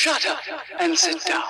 [0.00, 0.40] Shut up
[0.80, 1.42] and sit down.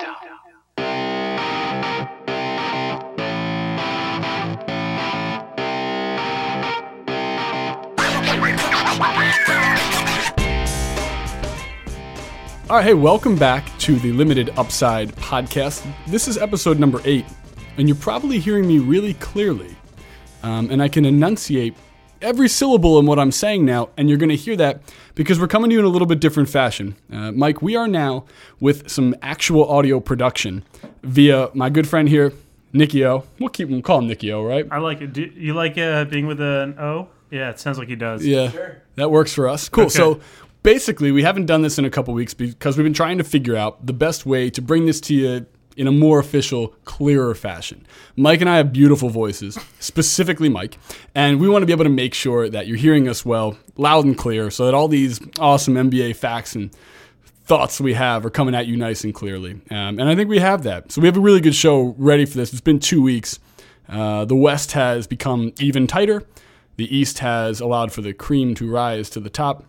[12.68, 15.86] All right, hey, welcome back to the Limited Upside podcast.
[16.08, 17.26] This is episode number eight,
[17.76, 19.76] and you're probably hearing me really clearly.
[20.42, 21.76] Um, and I can enunciate
[22.22, 24.82] every syllable in what I'm saying now, and you're going to hear that
[25.14, 26.96] because we're coming to you in a little bit different fashion.
[27.12, 28.24] Uh, Mike, we are now
[28.60, 30.64] with some actual audio production
[31.02, 32.32] via my good friend here,
[32.72, 33.24] Nicky O.
[33.38, 34.66] We'll keep we'll call him Nicky O, right?
[34.70, 35.12] I like it.
[35.12, 37.08] Do you like uh, being with an O?
[37.30, 38.26] Yeah, it sounds like he does.
[38.26, 38.50] Yeah,
[38.96, 39.68] that works for us.
[39.68, 39.84] Cool.
[39.84, 39.90] Okay.
[39.90, 40.20] So
[40.62, 43.56] basically, we haven't done this in a couple weeks because we've been trying to figure
[43.56, 45.46] out the best way to bring this to you
[45.76, 47.86] in a more official, clearer fashion.
[48.16, 50.78] Mike and I have beautiful voices, specifically Mike,
[51.14, 54.04] and we want to be able to make sure that you're hearing us well, loud
[54.04, 56.70] and clear, so that all these awesome NBA facts and
[57.44, 59.60] thoughts we have are coming at you nice and clearly.
[59.70, 60.92] Um, and I think we have that.
[60.92, 62.52] So we have a really good show ready for this.
[62.52, 63.40] It's been two weeks.
[63.88, 66.22] Uh, the West has become even tighter.
[66.76, 69.64] The East has allowed for the cream to rise to the top.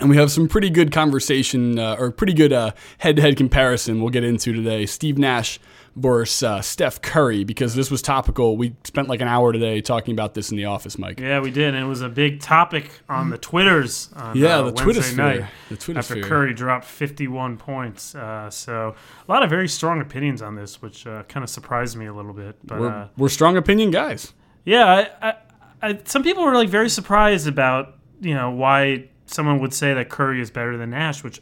[0.00, 4.10] And we have some pretty good conversation, uh, or pretty good uh, head-to-head comparison we'll
[4.10, 4.86] get into today.
[4.86, 5.60] Steve Nash
[5.94, 8.56] versus uh, Steph Curry, because this was topical.
[8.56, 11.20] We spent like an hour today talking about this in the office, Mike.
[11.20, 14.10] Yeah, we did, and it was a big topic on the Twitters.
[14.16, 16.20] On, Yeah, uh, the Wednesday Twitter night The Twitter after.
[16.22, 18.16] Curry dropped 51 points.
[18.16, 18.96] Uh, so
[19.28, 22.12] a lot of very strong opinions on this, which uh, kind of surprised me a
[22.12, 22.56] little bit.
[22.64, 24.32] But We're, uh, we're strong opinion guys.
[24.64, 25.34] yeah, I, I,
[25.80, 30.08] I, some people were like very surprised about you know why someone would say that
[30.08, 31.40] Curry is better than Nash, which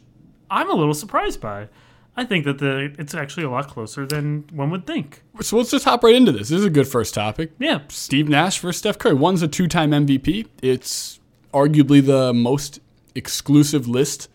[0.49, 1.69] I'm a little surprised by.
[2.15, 5.23] I think that the it's actually a lot closer than one would think.
[5.41, 6.49] So let's just hop right into this.
[6.49, 7.51] This is a good first topic.
[7.57, 9.15] Yeah, Steve Nash versus Steph Curry.
[9.15, 10.47] One's a two-time MVP.
[10.61, 11.19] It's
[11.53, 12.79] arguably the most
[13.15, 14.29] exclusive list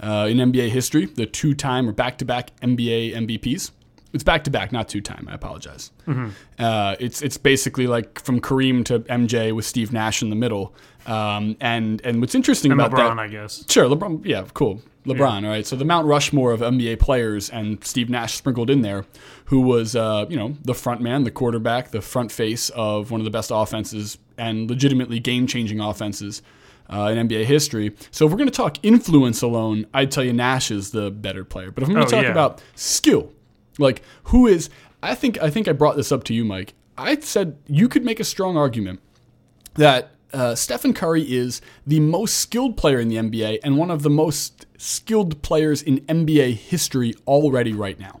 [0.00, 1.06] uh, in NBA history.
[1.06, 3.72] The two-time or back-to-back NBA MVPs.
[4.12, 5.26] It's back-to-back, not two-time.
[5.28, 5.90] I apologize.
[6.56, 10.72] Uh, it's it's basically like from Kareem to MJ with Steve Nash in the middle.
[11.06, 13.22] Um, and and what's interesting and about LeBron, that?
[13.22, 13.64] I guess.
[13.70, 14.24] Sure, LeBron.
[14.24, 14.80] Yeah, cool.
[15.06, 15.44] LeBron.
[15.44, 15.66] All right.
[15.66, 19.04] So the Mount Rushmore of NBA players and Steve Nash sprinkled in there,
[19.46, 23.20] who was, uh, you know, the front man, the quarterback, the front face of one
[23.20, 26.40] of the best offenses and legitimately game-changing offenses
[26.90, 27.94] uh, in NBA history.
[28.12, 31.44] So if we're going to talk influence alone, I'd tell you Nash is the better
[31.44, 31.70] player.
[31.70, 32.30] But if I'm going Oh, to talk yeah.
[32.30, 33.30] about skill,
[33.78, 34.70] like who is,
[35.02, 36.72] I think I think I brought this up to you, Mike.
[36.96, 39.00] I said you could make a strong argument
[39.74, 44.02] that uh, Stephen Curry is the most skilled player in the NBA and one of
[44.02, 48.20] the most skilled players in NBA history already right now.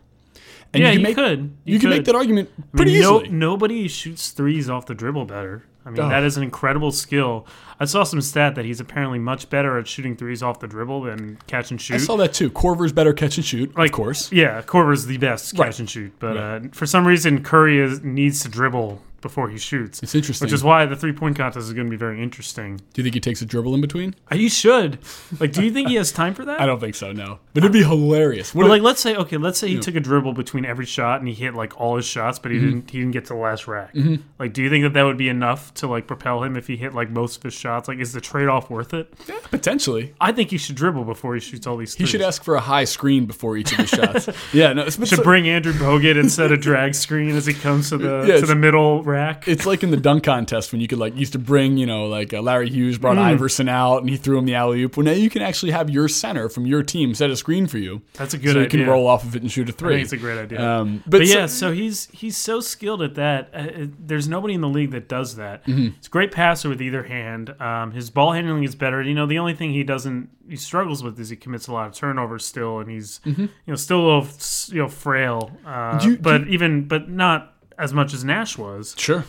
[0.72, 1.40] And Yeah, can you make, could.
[1.64, 3.28] You, You can make that argument I mean, pretty no- easily.
[3.28, 5.64] nobody shoots threes off the dribble better.
[5.86, 6.08] I mean, Oh.
[6.08, 7.46] that is an incredible skill.
[7.78, 11.02] I saw some stat that he's apparently much better at shooting threes off the dribble
[11.02, 11.94] than catch and shoot.
[11.94, 12.48] I saw that too.
[12.50, 14.32] Korver's better catch and shoot, Like, of course.
[14.32, 15.66] Yeah, Korver's the best Right.
[15.66, 19.58] catch and shoot, but uh, for some reason Curry is, needs to dribble before he
[19.58, 20.00] shoots.
[20.02, 20.46] It's interesting.
[20.46, 22.76] Which is why the three point contest is going to be very interesting.
[22.76, 24.14] Do you think he takes a dribble in between?
[24.30, 24.98] Uh, He should.
[25.40, 26.60] Like, do you think he has time for that?
[26.64, 27.10] I don't think so.
[27.12, 28.54] No, but it'd be hilarious.
[28.54, 30.86] What But if- like, let's say, okay, let's say he took a dribble between every
[30.86, 32.66] shot and he hit like all his shots, but he Mm-hmm.
[32.66, 32.90] didn't.
[32.90, 33.94] He didn't get to the last rack.
[34.38, 36.76] Like, do you think that that would be enough to like propel him if he
[36.76, 37.88] hit like most of his shots?
[37.88, 39.12] Like, is the trade off worth it?
[39.28, 40.14] yeah, potentially.
[40.20, 41.94] I think he should dribble before he shoots all these.
[41.94, 44.28] He should ask for a high screen before each of his shots.
[44.52, 47.98] yeah, no, it's, Should bring Andrew Bogut instead of drag screen as he comes to
[47.98, 49.48] the Yeah, to the middle rack.
[49.48, 52.06] it's like in the dunk contest when you could like used to bring you know
[52.06, 53.20] like uh, Larry Hughes brought Mm.
[53.34, 54.96] Iverson out and he threw him the alley oop.
[54.96, 57.78] Well, now you can actually have your center from your team set a screen for
[57.78, 58.80] you, That's a good so you idea.
[58.80, 60.02] can roll off of it and shoot a three.
[60.02, 60.60] it's a great idea.
[60.60, 63.50] Um, but but, so- yeah, so he's he's so skilled at that.
[63.54, 65.64] Uh, uh, there's nobody in the league that does that.
[65.66, 65.90] Mm-hmm.
[65.96, 67.54] He's a great passer with either hand.
[67.60, 69.00] Um, his ball handling is better.
[69.02, 71.86] You know, the only thing he doesn't he struggles with is he commits a lot
[71.86, 74.28] of turnovers still, and he's you know still a little
[74.74, 75.50] you know frail.
[75.64, 78.94] Uh, Do you- do but even but not as much as Nash was.
[78.98, 79.24] sure.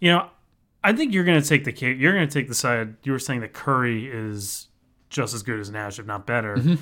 [0.00, 0.30] You know,
[0.84, 2.94] I think you're going to take the you're going to take the side.
[3.02, 4.68] You were saying that Curry is
[5.10, 6.56] just as good as Nash, if not better.
[6.56, 6.74] Mm-hmm.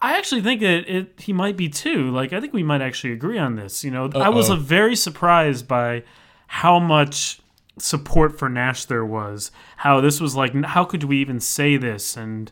[0.00, 2.10] I actually think that it he might be too.
[2.10, 3.84] Like I think we might actually agree on this.
[3.84, 4.56] You know, I was Uh-oh.
[4.56, 6.04] very surprised by
[6.46, 7.40] how much
[7.78, 9.50] support for Nash there was.
[9.78, 12.16] How this was like, how could we even say this?
[12.16, 12.50] And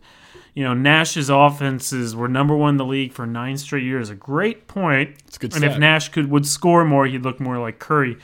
[0.55, 4.11] you know, Nash's offenses were number one in the league for nine straight years.
[4.11, 5.17] A great point.
[5.27, 5.79] It's good And if.
[5.79, 8.19] Nash could would score more, he'd look more like Curry.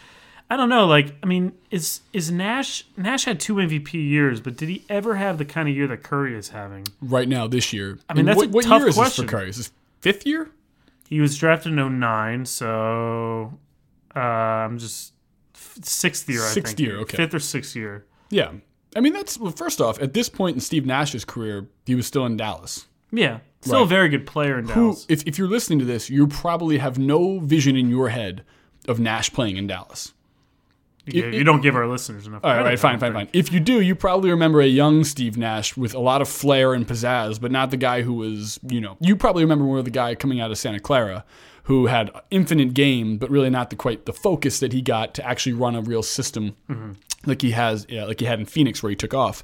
[0.48, 0.86] I don't know.
[0.86, 2.84] Like, I mean, is is Nash?
[2.96, 6.02] Nash had two MVP years, but did he ever have the kind of year that
[6.04, 6.86] Curry is having?
[7.00, 7.98] Right now, this year.
[8.08, 9.26] I mean, that's what, a what tough year is question.
[9.26, 9.50] this for Curry?
[9.50, 10.50] Is this fifth year?
[11.08, 13.58] He was drafted in 09, so
[14.14, 15.12] uh, I'm just
[15.54, 16.42] f- sixth year.
[16.42, 16.86] I Sixth think.
[16.88, 17.16] year, okay.
[17.16, 18.04] Fifth or sixth year.
[18.30, 18.52] Yeah.
[18.96, 22.06] I mean, that's well, first off, at this point in Steve Nash's career, he was
[22.06, 22.86] still in Dallas.
[23.12, 23.40] Yeah.
[23.60, 25.06] Still a very good player in who, Dallas.
[25.08, 28.44] if, if you're listening to this, you probably have no vision in your head
[28.88, 30.14] of Nash playing in Dallas.
[31.04, 32.44] you, you don't give our listeners enough.
[32.44, 33.28] All right, right, fine, fine, fine.
[33.32, 36.74] If you do, you probably remember a young Steve Nash with a lot of flair
[36.74, 39.90] and pizzazz, but not the guy who was, you know, you probably remember more the
[39.90, 41.24] guy coming out of Santa Clara
[41.66, 45.26] who had infinite game, but really not the quite the focus that he got to
[45.26, 46.92] actually run a real system mm-hmm.
[47.26, 49.42] like he has, yeah, like he had in Phoenix where he took off.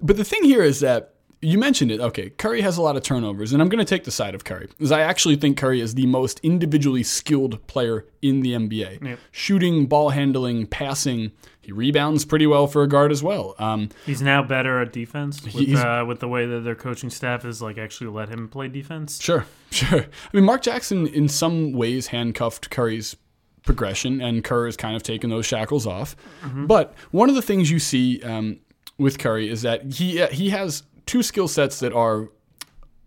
[0.00, 2.00] But the thing here is that you mentioned it.
[2.00, 4.42] Okay, Curry has a lot of turnovers, and I'm going to take the side of
[4.42, 9.04] Curry because I actually think Curry is the most individually skilled player in the NBA.
[9.04, 9.18] Yep.
[9.30, 11.30] Shooting, ball handling, passing.
[11.64, 13.54] He rebounds pretty well for a guard as well.
[13.58, 17.44] Um, He's now better at defense with, uh, with the way that their coaching staff
[17.44, 19.20] is like actually let him play defense.
[19.20, 20.00] Sure, sure.
[20.02, 23.16] I mean, Mark Jackson in some ways handcuffed Curry's
[23.64, 26.14] progression, and Kerr has kind of taken those shackles off.
[26.54, 28.60] But one of the things you see um,
[28.98, 32.28] with Curry is that he uh, he has two skill sets that are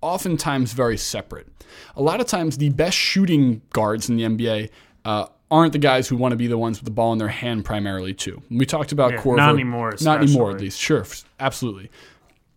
[0.01, 1.47] oftentimes very separate.
[1.95, 4.69] A lot of times, the best shooting guards in the NBA.
[5.05, 7.29] Uh, Aren't the guys who want to be the ones with the ball in their
[7.29, 8.41] hand primarily too?
[8.49, 9.37] We talked about Yeah, Korver.
[9.37, 10.79] not anymore, Not anymore, at least.
[10.79, 11.05] Sure,
[11.39, 11.89] absolutely.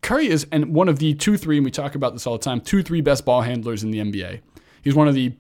[0.03, 2.43] Curry is and one of the two, three, and we talk about this all the
[2.43, 4.41] time, two, three best ball handlers in the NBA.
[4.83, 5.33] He's one of the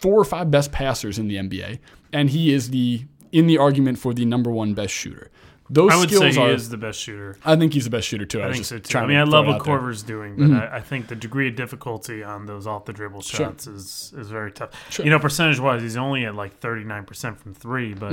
[0.00, 1.80] four or five best passers in the NBA,
[2.12, 5.30] and he is the in the argument for the number one best shooter.
[5.68, 6.50] Those I would say skills he are.
[6.50, 7.36] is the best shooter.
[7.44, 8.40] I think he's the best shooter too.
[8.40, 8.98] I, I think so too.
[8.98, 9.78] I mean, I love what out there.
[9.78, 13.22] Korver's doing, but I, I think the degree of difficulty on those off the dribble
[13.22, 14.70] shots is is very tough.
[15.02, 18.12] You know, percentage wise, he's only at like thirty nine percent from three, but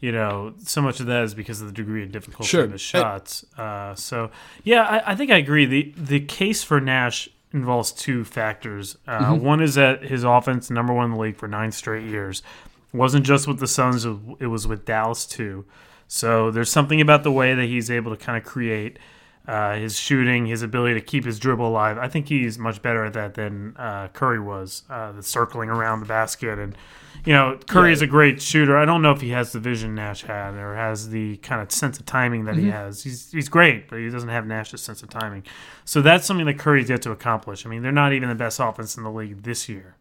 [0.00, 2.64] you know, so much of that is because of the degree of difficulty Sure.
[2.64, 3.44] of his shots.
[3.58, 4.30] Uh, so
[4.62, 5.64] yeah, I, I think I agree.
[5.66, 8.96] the The case for Nash involves two factors.
[9.08, 12.42] Uh, One is that his offense, number one in the league for nine straight years,
[12.92, 15.64] wasn't just with the Suns; it was with Dallas too.
[16.08, 18.98] So there's something about the way that he's able to kind of create
[19.48, 21.98] uh, his shooting, his ability to keep his dribble alive.
[21.98, 26.00] I think he's much better at that than uh, Curry was, uh, the circling around
[26.00, 26.58] the basket.
[26.58, 26.76] And,
[27.24, 27.92] you know, Curry Yeah.
[27.94, 28.76] is a great shooter.
[28.76, 31.70] I don't know if he has the vision Nash had or has the kind of
[31.70, 32.64] sense of timing that Mm-hmm.
[32.64, 33.04] he has.
[33.04, 35.44] He's, he's great, but he doesn't have Nash's sense of timing.
[35.84, 37.64] So that's something that Curry's yet to accomplish.
[37.64, 39.94] I mean, they're not even the best offense in the league this year.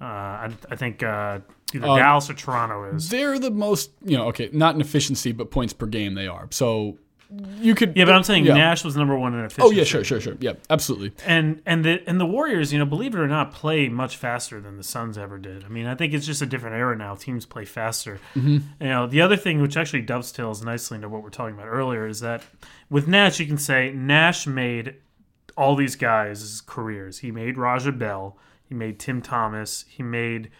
[0.00, 1.40] Uh, I, I think uh,
[1.74, 3.08] either Uh, Dallas or Toronto is.
[3.08, 6.48] They're the most, you know, okay, not in efficiency, but points per game they are.
[6.50, 6.98] So
[7.60, 7.96] you could.
[7.96, 8.54] Yeah, but I'm saying yeah.
[8.54, 9.62] Nash was number one in efficiency.
[9.62, 10.36] Oh yeah, sure, sure, sure.
[10.40, 11.12] Yeah, absolutely.
[11.24, 14.60] and and the and the Warriors, you know, believe it or not, play much faster
[14.60, 15.64] than the Suns ever did.
[15.64, 17.14] I mean, I think it's just a different era now.
[17.14, 18.18] Teams play faster.
[18.34, 18.58] Mm-hmm.
[18.80, 22.06] You know, the other thing which actually dovetails nicely into what we're talking about earlier
[22.06, 22.42] is that
[22.88, 24.96] with Nash, you can say Nash made
[25.56, 27.18] all these guys' careers.
[27.18, 28.36] He made Raja Bell.
[28.68, 29.84] He made Tim Thomas.
[29.88, 30.50] He made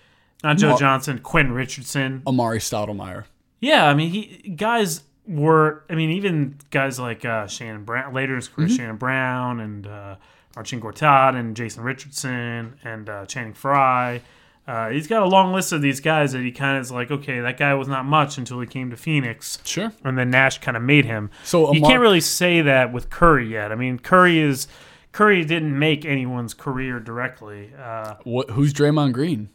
[0.43, 2.23] not Joe Mar- Johnson, Quentin Richardson.
[2.27, 3.25] Amar'e Stoudemire.
[3.61, 5.85] Yeah, I mean, he guys were.
[5.91, 9.87] I mean, even guys like uh, Shannon Brown, later in his career, Shannon Brown and
[9.87, 10.17] uh,
[10.57, 14.23] Marcin Gortat and Jason Richardson and uh, Channing Frye.
[14.67, 17.11] Uh, he's got a long list of these guys that he kind of is like,
[17.11, 19.91] okay, that guy was not much until he came to Phoenix, Sure.
[20.05, 21.29] and then Nash kind of made him.
[21.43, 23.73] So you Amar- can't really say that with Curry yet.
[23.73, 24.69] I mean, Curry is
[25.13, 27.73] Curry didn't make anyone's career directly.
[27.77, 28.51] Uh, What?
[28.51, 29.49] Who's Draymond Green?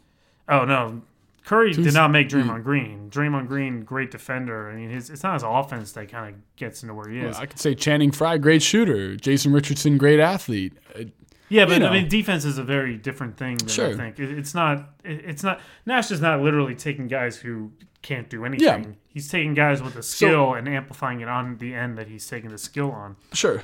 [0.48, 1.02] Oh no,
[1.44, 3.10] Curry did not make Draymond Green.
[3.10, 4.70] Draymond Green, great defender.
[4.70, 7.36] I mean, his, it's not his offense that kind of gets into where he is.
[7.36, 9.16] I could say Channing Frye, great shooter.
[9.16, 10.72] Jason Richardson, great athlete.
[10.94, 11.04] Uh,
[11.48, 11.88] yeah, but know.
[11.88, 13.56] I mean, defense is a very different thing.
[13.58, 13.96] Than I Sure.
[13.96, 14.90] think it, it's not.
[15.04, 15.60] It, it's not.
[15.84, 17.70] Nash is not literally taking guys who
[18.02, 18.64] can't do anything.
[18.84, 18.84] Yeah.
[19.08, 22.50] He's taking guys with a skill and amplifying it on the end that he's taking
[22.50, 23.16] the skill on.
[23.32, 23.62] Sure.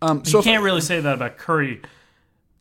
[0.00, 1.82] Um, You so if- can't really say that about Curry.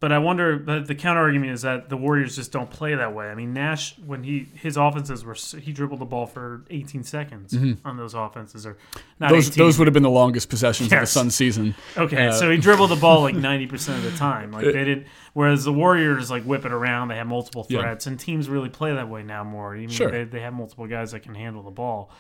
[0.04, 0.58] But I wonder.
[0.58, 3.28] But the counter argument is that the Warriors just don't play that way.
[3.30, 7.56] I mean, Nash when he his offenses were he dribbled the ball for 18 seconds
[7.86, 8.76] on those offenses, or
[9.22, 9.36] not Mm-hmm.
[9.36, 9.64] those 18.
[9.64, 11.74] those would have been the longest possessions of the Sun season.
[11.96, 14.52] Okay, Uh, so he dribbled the ball like ninety percent of the time.
[14.52, 17.08] Like they did, whereas the Warriors like whip it around.
[17.08, 17.80] They have multiple Yeah.
[17.80, 19.74] threats, and teams really play that way now more.
[19.74, 20.12] Even Sure.
[20.12, 22.12] they, they have multiple guys that can handle the ball.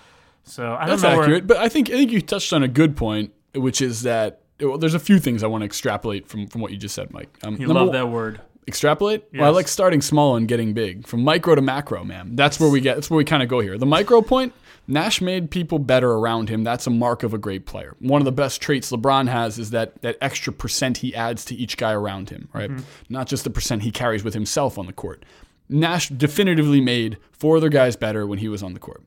[0.46, 1.18] So I don't That's know.
[1.18, 4.40] Where, but I think I think you touched on a good point, which is that
[4.64, 7.12] well, there's a few things I want to extrapolate from from what you just said,
[7.12, 7.30] Mike.
[7.44, 8.42] Um, you love one- that word.
[8.66, 9.26] Extrapolate?
[9.34, 11.06] Well, I like starting small and getting big.
[11.06, 12.38] From micro to macro, man.
[12.38, 13.78] That's where we get that's where we kind of go here.
[13.78, 14.54] The micro point,
[14.88, 16.64] Nash made people better around him.
[16.64, 17.96] That's a mark of a great player.
[18.00, 21.56] One of the best traits LeBron has is that that extra percent he adds to
[21.56, 22.72] each guy around him, right?
[23.10, 25.26] Not just the percent he carries with himself on the court.
[25.68, 29.02] Nash definitively made four other guys better when he was on the court.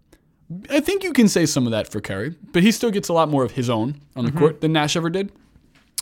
[0.70, 3.12] I think you can say some of that for Curry, but he still gets a
[3.12, 5.32] lot more of his own on the court than Nash ever did.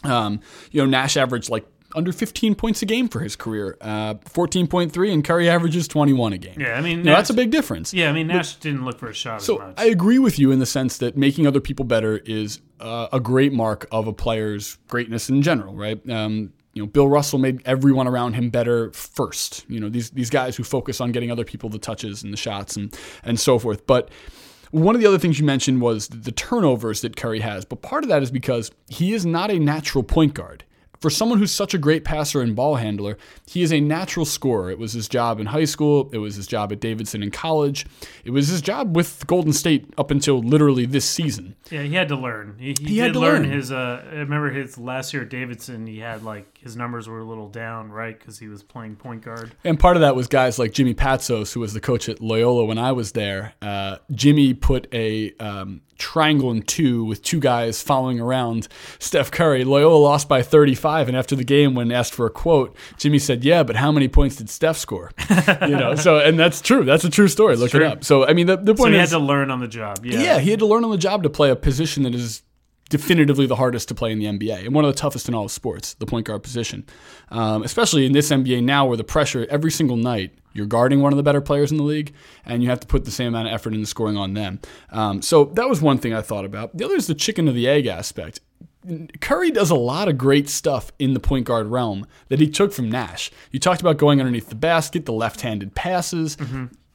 [0.05, 4.15] Um, you know, Nash averaged like under 15 points a game for his career, uh,
[4.15, 6.61] 14.3, and Curry averages 21 a game.
[6.61, 7.95] Yeah, I mean, Now, that's a big difference.
[7.95, 9.75] Yeah, I mean Nash didn't look for a shot So as much.
[9.79, 13.21] I agree with you in the sense that making other people better is uh, a
[13.21, 16.01] great mark of a player's greatness in general, right?
[16.11, 19.65] Um, You know, Bill Russell made everyone around him better first.
[19.69, 22.37] You know, these these guys who focus on getting other people the touches and the
[22.37, 22.93] shots and
[23.23, 23.87] and so forth.
[23.87, 24.11] But
[24.75, 28.03] one of the other things you mentioned was the turnovers that Curry has, but part
[28.05, 30.65] of that is because he is not a natural point guard.
[31.01, 34.71] For someone who's such a great passer and ball handler, he is a natural scorer.
[34.71, 37.85] It was his job in high school, it was his job at Davidson in college,
[38.25, 41.57] it was his job with Golden State up until literally this season.
[41.71, 42.57] Yeah, he had to learn.
[42.59, 43.51] He, he, He had did to learn, learn.
[43.53, 43.71] his.
[43.71, 45.87] Uh, I remember his last year at Davidson.
[45.87, 48.19] He had like his numbers were a little down, right?
[48.19, 49.55] Because he was playing point guard.
[49.65, 52.65] And part of that was guys like Jimmy Patsos, who was the coach at Loyola
[52.65, 53.53] when I was there.
[53.61, 58.69] Uh, Jimmy put a um, triangle and two with two guys following around
[58.99, 59.63] Steph Curry.
[59.63, 63.45] Loyola lost by 35, and after the game, when asked for a quote, Jimmy said,
[63.45, 65.11] "Yeah, but how many points did Steph score?"
[65.61, 66.85] you know, so and that's true.
[66.87, 67.57] That's a true story.
[67.57, 67.85] Look true.
[67.85, 68.05] it up.
[68.05, 70.03] So I mean, the, the point So he is, had to learn on the job.
[70.03, 70.19] Yeah.
[70.19, 72.43] yeah, he had to learn on the job to play a position that is
[72.95, 75.47] definitively the hardest to play in the NBA and one of the toughest in all
[75.47, 76.87] of sports, the point guard position.
[77.31, 81.13] Um, especially in this NBA now where the pressure every single night, you're guarding one
[81.13, 83.49] of the better players in the league and you have to put the same amount
[83.49, 84.61] of effort into scoring on them.
[84.91, 86.77] Um, so that was one thing I thought about.
[86.77, 88.39] The other is the chicken of the egg aspect.
[89.21, 92.73] Curry does a lot of great stuff in the point guard realm that he took
[92.73, 93.33] from Nash.
[93.51, 96.37] You talked about going underneath the basket, the left handed passes,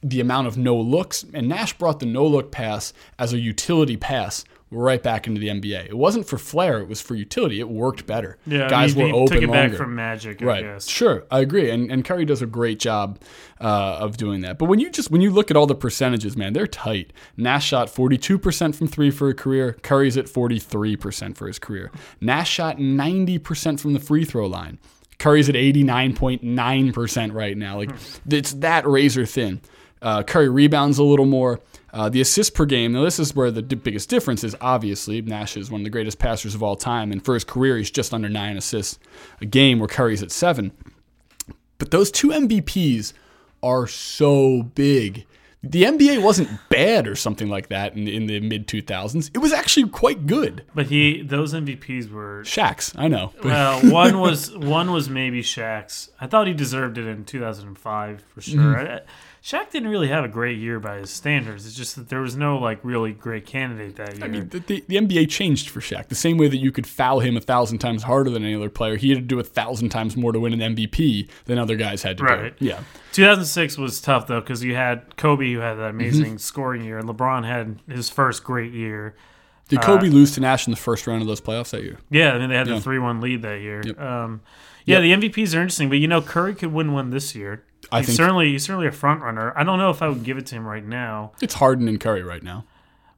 [0.02, 3.98] the amount of no looks, and Nash brought the no look pass as a utility
[3.98, 5.86] pass right back into the NBA.
[5.86, 7.58] It wasn't for flair, it was for utility.
[7.58, 8.38] It worked better.
[8.46, 9.68] Yeah, Guys he, were he open took it longer.
[9.70, 10.62] back from Magic, I Right.
[10.64, 10.86] guess.
[10.86, 13.18] Sure, I agree, and and Curry does a great job
[13.60, 14.58] uh, of doing that.
[14.58, 17.12] But when you just when you look at all the percentages, man, they're tight.
[17.36, 19.72] Nash shot forty two percent from three for a career.
[19.82, 21.90] Curry's at forty three percent for his career.
[22.20, 24.78] Nash shot ninety percent from the free throw line.
[25.18, 27.76] Curry's at eighty nine point nine percent right now.
[27.76, 27.90] Like
[28.30, 29.60] it's that razor thin.
[30.00, 31.60] Uh, Curry rebounds a little more.
[31.92, 32.92] Uh, the assists per game.
[32.92, 34.54] Now, this is where the d- biggest difference is.
[34.60, 37.76] Obviously, Nash is one of the greatest passers of all time, and for his career,
[37.76, 38.98] he's just under nine assists
[39.40, 40.72] a game, where Curry's at seven.
[41.78, 43.12] But those two MVPs
[43.62, 45.26] are so big.
[45.62, 49.30] The NBA wasn't bad or something like that in, in the mid 2000s.
[49.34, 50.64] It was actually quite good.
[50.74, 52.42] But he, those MVPs were.
[52.44, 53.32] Shaq's, I know.
[53.44, 56.10] Well, one was one was maybe Shaq's.
[56.18, 58.58] I thought he deserved it in 2005 for sure.
[58.58, 58.92] Mm-hmm.
[58.92, 59.00] I,
[59.42, 61.64] Shaq didn't really have a great year by his standards.
[61.66, 64.24] It's just that there was no like really great candidate that year.
[64.24, 66.08] I mean, the, the, the NBA changed for Shaq.
[66.08, 68.68] The same way that you could foul him a thousand times harder than any other
[68.68, 71.76] player, he had to do a thousand times more to win an MVP than other
[71.76, 72.58] guys had to Right.
[72.58, 72.64] do.
[72.66, 72.80] Yeah.
[73.12, 76.00] 2006 was tough though because you had Kobe who had that Mm-hmm.
[76.00, 79.14] amazing scoring year, and LeBron had his first great year.
[79.68, 81.96] Did Kobe lose to Nash in the first round of those playoffs that year?
[82.10, 82.74] Yeah, I mean they had Yeah.
[82.74, 83.82] the three-one lead that year.
[83.98, 84.42] Um,
[84.84, 87.62] yeah, the MVPs are interesting, but you know Curry could win one this year.
[87.92, 89.52] I he's think- certainly he's certainly a front runner.
[89.56, 91.32] I don't know if I would give it to him right now.
[91.42, 92.64] It's Harden and Curry right now.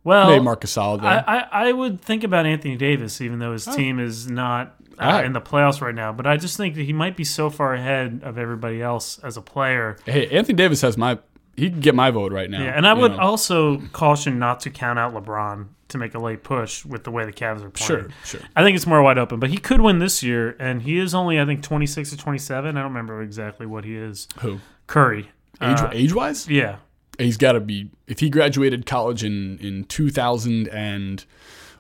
[0.05, 0.77] Well, Maybe Marcus.
[0.77, 5.05] I, I, I would think about Anthony Davis, even though his team is not uh,
[5.05, 5.25] Alright.
[5.27, 6.13] in the playoffs right now.
[6.13, 9.37] But I just think that he might be so far ahead of everybody else as
[9.37, 9.97] a player.
[10.05, 11.19] hey, Anthony Davis has my.
[11.57, 12.63] He can get my vote right now.
[12.63, 13.19] Yeah, and I would know.
[13.19, 17.25] also caution not to count out LeBron to make a late push with the way
[17.25, 18.03] the Cavs are playing.
[18.03, 18.41] Sure, sure.
[18.57, 21.15] I think it's more wide open, but he could win this year, and he is
[21.15, 22.77] only I think twenty six or twenty seven.
[22.77, 24.29] I don't remember exactly what he is.
[24.41, 24.59] Who?
[24.87, 25.31] Curry.
[25.61, 26.49] Age, Uh, age wise?
[26.49, 26.77] yeah.
[27.19, 27.91] He's got to be.
[28.09, 31.25] If he graduated college in in 2000 and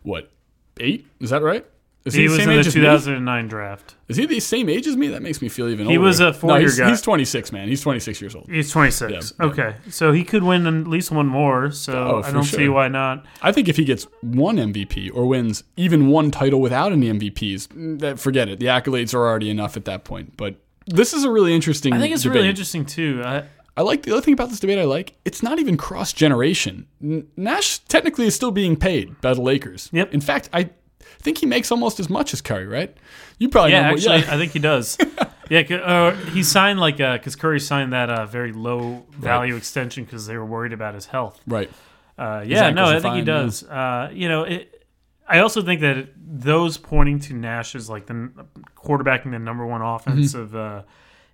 [0.02, 0.30] what
[0.78, 1.06] eight?
[1.20, 1.66] Is that right?
[2.04, 2.80] Is He the was in the age as me?
[2.82, 3.94] 2009 draft.
[4.08, 5.06] Is he the same age as me?
[5.08, 5.92] That makes me feel even He older.
[5.92, 6.88] He was a No, four-year he's, guy.
[6.90, 7.68] He's 26, man.
[7.68, 8.50] He's 26 years old.
[8.50, 9.12] He's 26.
[9.12, 9.46] Yeah, yeah.
[9.52, 9.76] Okay.
[9.88, 11.70] So he could win at least one more.
[11.70, 13.24] So Oh, I don't see why not.
[13.40, 17.68] I think if he gets one MVP or wins even one title without any MVPs,
[17.68, 18.58] mm, that forget it.
[18.58, 20.36] The accolades are already enough at that point.
[20.36, 20.56] But
[20.86, 21.92] this is a really interesting.
[21.92, 22.36] I think it's debate.
[22.38, 23.22] really interesting too.
[23.24, 23.44] I,
[23.76, 24.78] I like the other thing about this debate.
[24.80, 26.88] I like it's not even cross generation.
[27.36, 29.88] Nash technically is still being paid by the Lakers.
[29.92, 30.12] Yep.
[30.12, 30.70] In fact, I
[31.20, 32.66] think he makes almost as much as Curry.
[32.66, 32.96] Right?
[33.38, 33.94] You probably yeah, know.
[33.94, 34.34] actually, yeah.
[34.34, 34.96] I think he does.
[35.50, 40.26] yeah, uh, he signed like because Curry signed that uh, very low value extension because
[40.26, 41.40] they were worried about his health.
[41.46, 41.70] right.
[42.18, 43.24] Uh, yeah, no, I think he fine, yeah.
[43.24, 43.62] does.
[43.64, 44.84] Uh, you know, it,
[45.26, 48.30] I also think that those pointing to Nash as like the
[48.76, 50.42] quarterbacking the number one offense Mm-hmm.
[50.42, 50.82] of uh,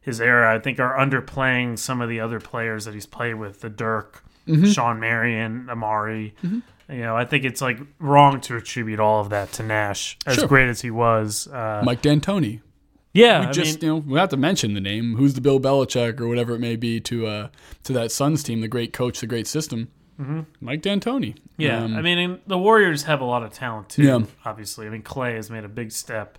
[0.01, 3.61] his era, I think are underplaying some of the other players that he's played with,
[3.61, 4.71] the Dirk, Mm-hmm.
[4.71, 6.33] Shawn Marion, Amar'e.
[6.91, 10.37] You know, I think it's like wrong to attribute all of that to Nash, as
[10.37, 10.49] Sure.
[10.49, 11.47] great as he was.
[11.47, 12.61] Uh, Mike D'Antoni.
[13.13, 15.17] yeah, We I just mean, you know we have to mention the name.
[15.17, 17.49] Who's the Bill Belichick or whatever it may be to uh
[17.85, 19.89] to that Suns team, the great coach, the great system.
[20.21, 20.41] Mm-hmm.
[20.61, 21.37] Mike D'Antoni.
[21.59, 24.03] Yeah, Um, I mean, the Warriors have a lot of talent too.
[24.03, 24.21] Yeah.
[24.45, 26.39] Obviously, I mean, Clay has made a big step.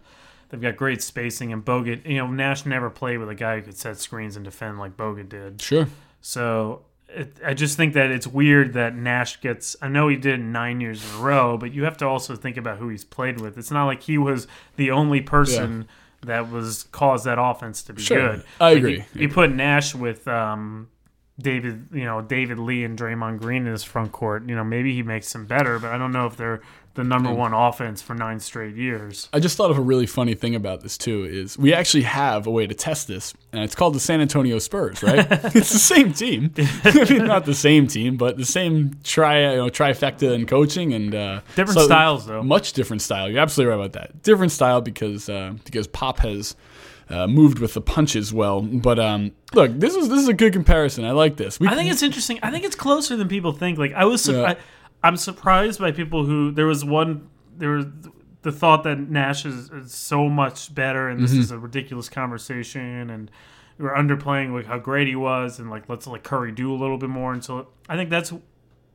[0.50, 2.06] They've got great spacing, and Bogut.
[2.06, 4.98] You know, Nash never played with a guy who could set screens and defend like
[4.98, 5.62] Bogut did.
[5.62, 5.88] sure.
[6.22, 9.76] So it, I just think that it's weird that Nash gets.
[9.82, 12.58] I know he did nine years in a row, but you have to also think
[12.58, 13.58] about who he's played with.
[13.58, 15.88] It's not like he was the only person
[16.26, 18.36] that was caused that offense to be Sure.
[18.38, 18.44] good.
[18.60, 18.96] I Like, agree.
[19.14, 20.90] You, you put Nash with um,
[21.40, 24.48] David, you know, David Lee and Draymond Green in his front court.
[24.48, 26.62] You know, maybe he makes them better, but I don't know if they're
[27.00, 29.30] the number one offense for nine straight years.
[29.32, 32.46] I just thought of a really funny thing about this too is we actually have
[32.46, 35.26] a way to test this, and it's called the San Antonio Spurs, right?
[35.56, 36.54] it's the same team.
[36.84, 40.94] I mean, not the same team, but the same tri you know, trifecta in coaching
[40.94, 42.44] and uh, Different styles, though.
[42.44, 43.30] Much different style.
[43.30, 44.22] You're absolutely right about that.
[44.24, 46.56] Different style because uh, because Pop has.
[47.12, 50.54] Uh, moved with the punches well, but um, look, this is this is a good
[50.54, 51.04] comparison.
[51.04, 51.60] I like this.
[51.60, 52.38] We, I think it's interesting.
[52.44, 53.80] I think it's closer than people think.
[53.80, 54.50] Like I was, su- Yeah.
[54.50, 54.58] I,
[55.04, 57.86] I'm surprised by people who there was one there was
[58.42, 61.40] the thought that Nash is, is so much better, and this Mm-hmm.
[61.42, 63.30] is a ridiculous conversation, and
[63.78, 66.78] we are underplaying like how great he was, and like let's let Curry do a
[66.78, 67.34] little bit more.
[67.34, 68.32] And so I think that's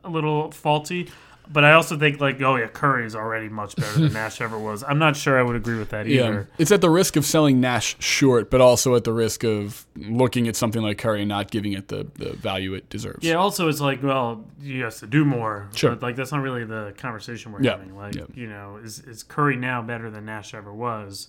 [0.02, 1.08] a little faulty.
[1.46, 4.58] But I also think like oh yeah, Curry is already much better than Nash ever
[4.58, 4.82] was.
[4.82, 6.48] I'm not sure I would agree with that Yeah, either.
[6.58, 10.48] it's at the risk of selling Nash short, but also at the risk of looking
[10.48, 13.24] at something like Curry and not giving it the, the value it deserves.
[13.26, 13.34] Yeah.
[13.34, 15.68] Also, it's like, well, you have to do more.
[15.74, 15.90] Sure.
[15.90, 17.72] But like, that's not really the conversation we're Yeah.
[17.72, 17.94] having.
[17.96, 18.24] Like, Yeah.
[18.34, 21.28] you know, is is Curry now better than Nash ever was?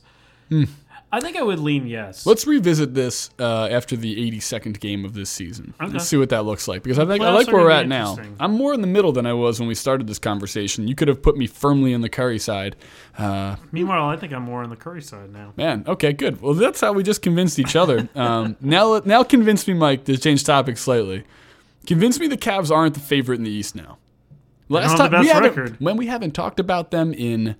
[0.49, 0.63] Hmm.
[1.15, 2.25] I think I would lean yes.
[2.25, 5.73] Let's revisit this uh, after the 82nd game of this season.
[5.81, 5.93] Okay.
[5.93, 8.17] Let's see what that looks like because I think I like where we're at now.
[8.37, 10.89] I'm more in the middle than I was when we started this conversation.
[10.89, 12.75] You could have put me firmly in the Curry side.
[13.17, 15.53] Uh, Meanwhile, I think I'm more on the Curry side now.
[15.55, 16.41] man, okay, good.
[16.41, 18.09] Well, that's how we just convinced each other.
[18.15, 21.25] Um, now, now convince me, Mike, to change topics slightly.
[21.85, 23.97] Convince me the Cavs aren't the favorite in the East now.
[24.67, 27.55] Last time we haven't, when we haven't talked about them in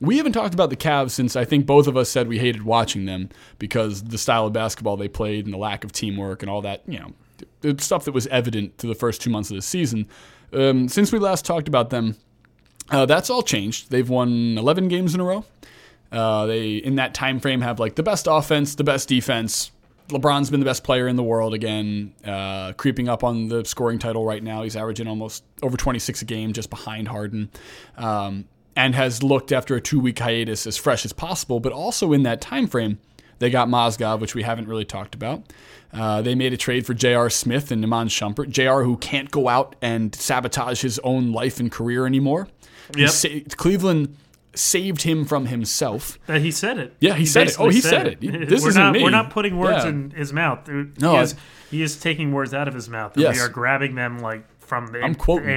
[0.00, 2.62] we haven't talked about the Cavs since I think both of us said we hated
[2.62, 3.28] watching them
[3.58, 6.82] because the style of basketball they played and the lack of teamwork and all that,
[6.86, 7.12] you know,
[7.60, 10.08] the stuff that was evident to the first two months of the season.
[10.52, 12.16] Um, since we last talked about them,
[12.90, 13.90] uh, that's all changed.
[13.90, 15.44] They've won 11 games in a row.
[16.10, 19.70] Uh, they in that time frame have like the best offense, the best defense.
[20.08, 24.00] LeBron's been the best player in the world again, uh, creeping up on the scoring
[24.00, 24.64] title right now.
[24.64, 27.48] He's averaging almost over 26 a game, just behind Harden,
[27.96, 31.60] um, and has looked after a two-week hiatus as fresh as possible.
[31.60, 32.98] But also in that time frame,
[33.38, 35.42] they got Mozgov, which we haven't really talked about.
[35.92, 37.28] Uh, they made a trade for J.R.
[37.30, 38.48] Smith and Iman Shumpert.
[38.50, 38.84] J.R.
[38.84, 42.48] who can't go out and sabotage his own life and career anymore.
[42.94, 43.10] He Yep.
[43.10, 44.16] sa- Cleveland
[44.54, 46.18] saved him from himself.
[46.26, 46.94] That he said it.
[47.00, 47.56] Yeah, he said it.
[47.58, 48.20] Oh, he said said it.
[48.48, 49.02] This we're isn't not, me.
[49.02, 49.90] We're not putting words Yeah.
[49.90, 50.66] in his mouth.
[50.66, 51.34] He No, is,
[51.70, 53.14] he is taking words out of his mouth.
[53.14, 53.36] And Yes.
[53.36, 55.48] we are grabbing them like from the, I'm quoting.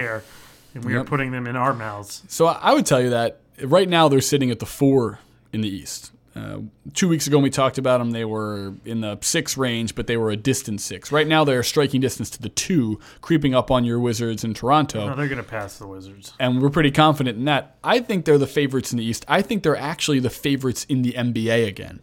[0.73, 2.23] And we are putting them in our mouths.
[2.27, 5.19] So I I would tell you that right now they're sitting at the four
[5.51, 6.11] in the East.
[6.35, 6.61] Uh,
[6.95, 10.07] two weeks ago when we talked about them, they were in the six range, but
[10.07, 11.11] they were a distant six.
[11.11, 15.07] Right now they're striking distance to the two, creeping up on your Wizards in Toronto.
[15.09, 16.33] No, they're going to pass the Wizards.
[16.39, 17.77] and we're pretty confident in that.
[17.83, 19.25] I think they're the favorites in the East.
[19.27, 21.99] I think they're actually the favorites in the NBA again,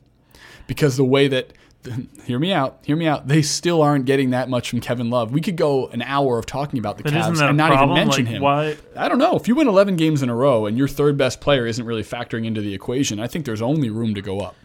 [0.68, 1.52] because the way that
[2.24, 3.26] hear me out, hear me out.
[3.28, 5.32] They still aren't getting that much from Kevin Love.
[5.32, 7.96] We could go an hour of talking about the But Cavs and not problem?
[7.96, 8.42] even mention Like, him.
[8.42, 9.36] why- I don't know.
[9.36, 12.02] If you win 11 games in a row and your third best player isn't really
[12.04, 14.56] factoring into the equation, I think there's only room to go up.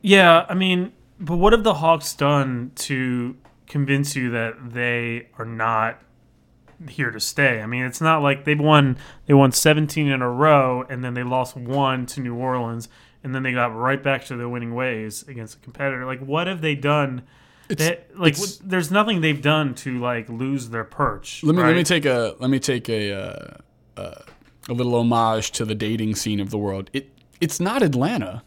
[0.00, 3.36] Yeah, I mean, but what have the Hawks done to
[3.66, 5.98] convince you that they are not
[6.88, 7.62] here to stay?
[7.62, 11.14] I mean, it's not like they've won they won 17 in a row and then
[11.14, 12.88] they lost one to New Orleans
[13.24, 16.04] and then they got right back to their winning ways against a competitor.
[16.06, 17.22] Like what have they done?
[17.68, 21.42] That, like it's- there's nothing they've done to like lose their perch.
[21.42, 23.56] Let me let me take a let me take a uh,
[23.96, 24.14] uh,
[24.68, 26.90] a little homage to the dating scene of the world.
[26.92, 27.10] It
[27.40, 28.42] it's not Atlanta.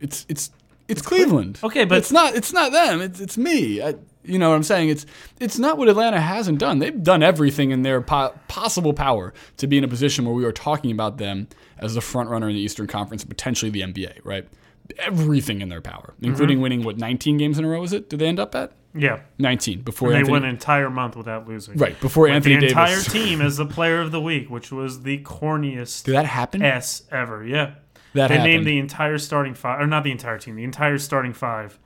[0.00, 0.50] It's it's
[0.88, 1.58] it's Cleveland.
[1.62, 3.00] Okay, but- it's not it's not them.
[3.00, 3.82] It's it's me.
[3.82, 4.88] I, you know what I'm saying?
[4.90, 5.06] It's
[5.40, 6.78] it's not what Atlanta hasn't done.
[6.78, 10.44] They've done everything in their po- possible power to be in a position where we
[10.44, 13.80] are talking about them as the front runner in the Eastern Conference and potentially the
[13.80, 14.20] NBA.
[14.24, 14.46] Right?
[14.98, 16.62] Everything in their power, including Mm-hmm.
[16.62, 17.82] winning what 19 games in a row.
[17.82, 18.10] Is it?
[18.10, 19.20] Did they end up at yeah.
[19.38, 20.32] 19 before And they Anthony?
[20.32, 21.76] went an entire month without losing.
[21.76, 25.02] Right before With Anthony the entire team as the player of the week, which was
[25.02, 26.60] the corniest Did that happen?
[26.62, 27.44] S ever.
[27.46, 27.74] Yeah.
[28.14, 28.44] That they happened.
[28.52, 31.78] named the entire starting five, or not the entire team, the entire starting five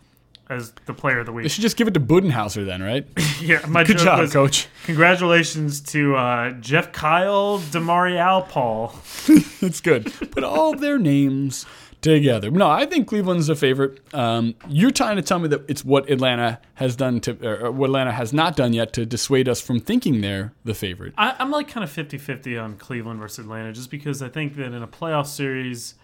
[0.51, 1.45] as the player of the week.
[1.45, 3.07] They should just give it to Budenholzer then, right?
[3.41, 4.69] yeah, my Good job, was, coach.
[4.85, 8.95] Congratulations to uh, Jeff Kyle, Demarial Paul.
[9.65, 10.13] It's good.
[10.33, 11.65] Put all their names
[12.05, 12.51] together.
[12.51, 13.99] No, I think Cleveland's a favorite.
[14.15, 17.87] Um, you're trying to tell me that it's what Atlanta has done to, or what
[17.87, 21.15] Atlanta has not done yet to dissuade us from thinking they're the favorite.
[21.17, 24.57] I, I'm like kind of 50 50 on Cleveland versus Atlanta just because I think
[24.57, 25.95] that in a playoff series,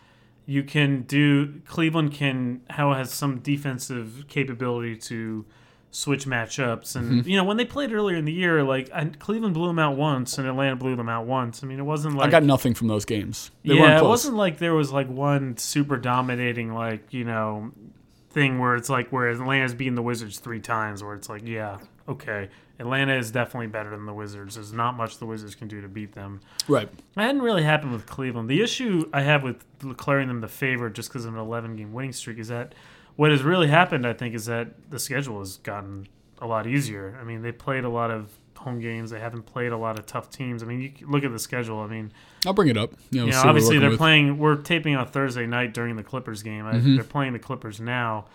[0.51, 5.45] you can do, Cleveland can, how has some defensive capability to
[5.93, 6.97] switch matchups.
[6.97, 7.29] And Mm-hmm.
[7.29, 9.97] you know, when they played earlier in the year, like and Cleveland blew them out
[9.97, 11.63] once, and Atlanta blew them out once.
[11.63, 13.53] I mean, it wasn't like I got nothing from those games.
[13.65, 17.71] They yeah, it wasn't like there was like one super dominating like you know
[18.31, 21.79] thing where it's like where Atlanta's beating the Wizards three times, where it's like yeah,
[22.11, 24.57] okay, Atlanta is definitely better than the Wizards.
[24.57, 26.41] There's not much the Wizards can do to beat them.
[26.69, 26.89] right.
[27.15, 28.49] That hadn't really happened with Cleveland.
[28.49, 31.93] The issue I have with declaring them the favorite just because of an 11 game
[31.93, 32.75] winning streak is that
[33.17, 36.09] what has really happened, I think, is that the schedule has gotten
[36.41, 37.19] a lot easier.
[37.21, 39.11] I mean, they played a lot of home games.
[39.11, 40.63] They haven't played a lot of tough teams.
[40.63, 41.81] I mean, you look at the schedule.
[41.81, 42.13] I mean,
[42.47, 42.93] I'll bring it up.
[43.11, 43.99] You know, you know, see what we're obviously they're with.
[43.99, 44.39] playing.
[44.39, 46.65] We're taping on Thursday night during the Clippers game.
[46.65, 46.95] Mm-hmm.
[46.95, 48.27] They're playing the Clippers now,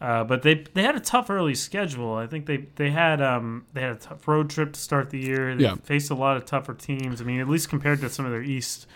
[0.00, 2.14] uh, but they they had a tough early schedule.
[2.14, 5.18] I think they they had um they had a tough road trip to start the
[5.18, 5.54] year.
[5.56, 5.76] They Yeah.
[5.76, 7.20] faced a lot of tougher teams.
[7.20, 8.86] I mean, at least compared to some of their East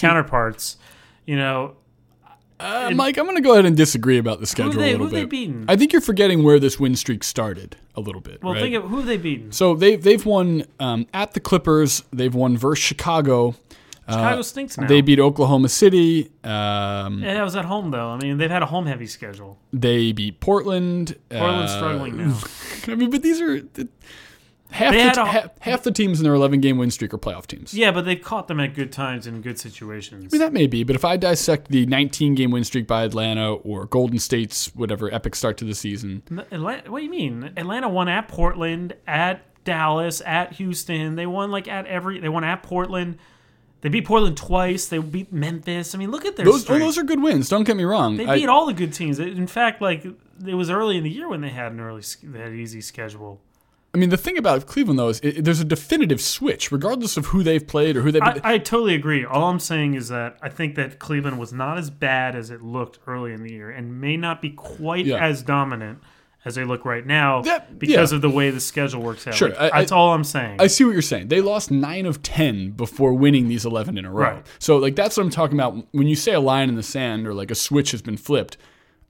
[0.00, 0.76] counterparts,
[1.26, 1.76] you know,
[2.58, 5.04] Uh, Mike, I'm going to go ahead and disagree about the schedule they, a who
[5.04, 5.30] little have they bit.
[5.30, 5.64] beaten?
[5.68, 8.42] I think you're forgetting where this win streak started a little bit.
[8.42, 8.62] well, right?
[8.62, 9.52] think of who have they beaten?
[9.52, 12.02] so they they've won um, at the Clippers.
[12.14, 13.54] They've won versus Chicago.
[14.08, 14.84] Chicago stinks now.
[14.84, 16.30] uh, They beat Oklahoma City.
[16.44, 18.10] Um, yeah, that was at home though.
[18.10, 19.58] I mean, they've had a home heavy schedule.
[19.72, 21.16] They beat Portland.
[21.30, 22.38] Portland's uh, struggling now.
[22.88, 23.62] I mean, but these are
[24.70, 27.18] half They the, a- half, half the teams in their 11 game win streak are
[27.18, 27.74] playoff teams.
[27.74, 30.32] Yeah, but they've caught them at good times in good situations.
[30.32, 33.04] I mean, that may be, but if I dissect the 19 game win streak by
[33.04, 37.52] Atlanta or Golden State's whatever epic start to the season, Atlanta, what do you mean?
[37.56, 41.16] Atlanta won at Portland, at Dallas, at Houston.
[41.16, 42.20] They won like at every.
[42.20, 43.18] They won at Portland.
[43.86, 44.88] They beat Portland twice.
[44.88, 45.94] They beat Memphis.
[45.94, 46.44] I mean, look at their.
[46.44, 47.48] those oh, those are good wins.
[47.48, 48.16] Don't get me wrong.
[48.16, 49.20] they I- beat all the good teams.
[49.20, 50.04] In fact, like
[50.44, 52.80] it was early in the year when they had an early, they had an easy
[52.80, 53.40] schedule.
[53.94, 57.26] I mean, the thing about Cleveland though is it, there's a definitive switch, regardless of
[57.26, 58.20] who they've played or who they've.
[58.24, 59.24] I, I totally agree.
[59.24, 62.62] All I'm saying is that I think that Cleveland was not as bad as it
[62.62, 65.24] looked early in the year, and may not be quite Yeah.
[65.24, 66.00] as dominant
[66.46, 68.16] as they look right now That- because yeah.
[68.16, 69.34] of the way the schedule works out.
[69.34, 70.56] Sure, Like, I- I- that's all I'm saying.
[70.60, 71.28] I see what you're saying.
[71.28, 74.22] They lost nine of ten before winning these eleven in a row.
[74.22, 74.46] Right.
[74.58, 75.86] So like that's what I'm talking about.
[75.92, 78.56] When you say a line in the sand or like a switch has been flipped,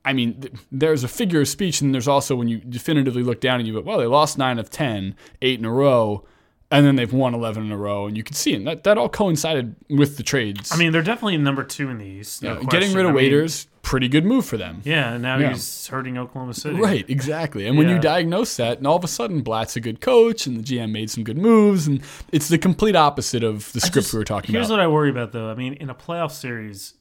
[0.03, 3.39] I mean th- there's a figure of speech, and there's also when you definitively look
[3.39, 6.23] down and you go, well, they lost nine of 10, eight in a row,
[6.71, 8.65] and then they've won eleven in a row, and you can see it.
[8.65, 10.71] That that all coincided with the trades.
[10.73, 12.41] I mean, they're definitely number two in the East.
[12.41, 14.81] no Uh, getting rid of I mean, waiters, pretty good move for them.
[14.83, 15.53] Yeah, and now Yeah.
[15.53, 16.75] he's hurting Oklahoma City.
[16.75, 17.65] Right, exactly.
[17.65, 20.57] And when you diagnose that, and all of a sudden Blatt's a good coach, and
[20.57, 22.01] the GM made some good moves, and
[22.33, 24.79] it's the complete opposite of the script Just- we were talking Here's about.
[24.79, 25.49] Here's what I worry about, though.
[25.49, 26.95] I mean, in a playoff series,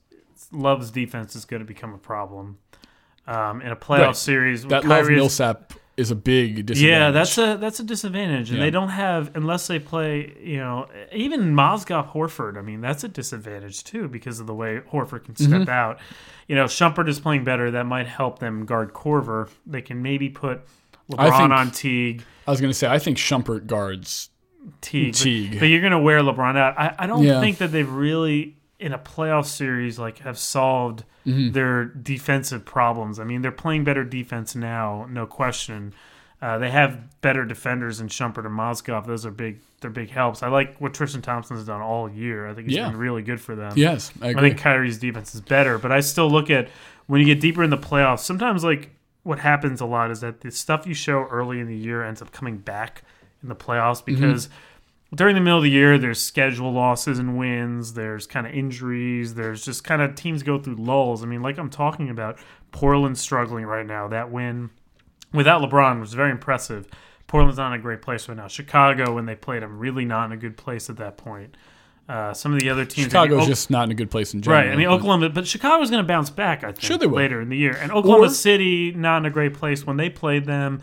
[0.52, 2.58] Love's defense is going to become a problem.
[3.26, 4.16] Um, in a playoff Right.
[4.16, 6.82] series, that Kyrie Love Millsap is a big disadvantage.
[6.82, 8.64] Yeah, that's a that's a disadvantage, and Yeah.
[8.64, 10.34] they don't have unless they play.
[10.42, 12.58] You know, even Mozgov Horford.
[12.58, 15.70] I mean, that's a disadvantage too because of the way Horford can step Mm-hmm.
[15.70, 15.98] out.
[16.48, 17.70] You know, Shumpert is playing better.
[17.70, 19.48] That might help them guard Korver.
[19.66, 20.60] They can maybe put
[21.10, 22.22] LeBron think- on Teague.
[22.46, 24.30] I was going to say, I think Shumpert guards.
[24.80, 25.50] Teague.
[25.52, 26.78] But- But, you're going to wear LeBron out.
[26.78, 27.40] I, I don't Yeah.
[27.40, 31.50] think that they've really in a playoff series like have solved Mm-hmm.
[31.54, 33.18] their defensive problems.
[33.18, 35.92] I mean, they're playing better defense now, no question.
[36.40, 39.06] Uh, they have better defenders than Shumpert and Mozgov.
[39.08, 39.58] Those are big.
[39.80, 40.44] They're big helps.
[40.44, 42.46] I like what Tristan Thompson has done all year.
[42.46, 42.90] I think he's Yeah.
[42.90, 43.72] been really good for them.
[43.74, 46.68] Yes, I I think Kyrie's defense is better, but I still look at
[47.08, 48.20] when you get deeper in the playoffs.
[48.20, 48.90] Sometimes, like
[49.24, 52.22] what happens a lot is that the stuff you show early in the year ends
[52.22, 53.02] up coming back
[53.42, 54.54] in the playoffs Mm-hmm.
[55.14, 57.94] During the middle of the year, there's schedule losses and wins.
[57.94, 59.34] There's kind of injuries.
[59.34, 61.22] There's just kind of teams go through lulls.
[61.22, 62.38] I mean, like I'm talking about,
[62.72, 64.08] Portland's struggling right now.
[64.08, 64.70] That win
[65.32, 66.86] without LeBron was very impressive.
[67.28, 68.48] Portland's not in a great place right now.
[68.48, 71.56] Chicago, when they played them, really not in a good place at that point.
[72.08, 74.32] Uh, some of the other teams, I mean, Chicago's just not in a good place
[74.32, 74.62] in general.
[74.62, 74.72] Right.
[74.72, 77.16] I mean, Oklahoma, but Chicago's going to bounce back, I think, Sure they will.
[77.16, 77.76] later in the year.
[77.80, 80.82] And Oklahoma Or- City, not in a great place when they played them.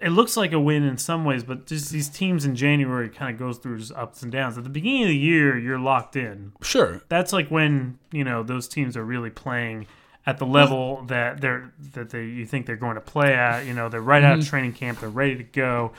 [0.00, 3.32] It looks like a win in some ways, but just these teams in January kind
[3.32, 4.58] of goes through just ups and downs.
[4.58, 6.52] At the beginning of the year, you're locked in.
[6.62, 7.00] Sure.
[7.08, 9.86] That's like when you know those teams are really playing
[10.26, 13.64] at the level that they're that they you think they're going to play at.
[13.64, 14.40] You know, they're right out Mm-hmm.
[14.40, 15.92] of training camp, they're ready to go.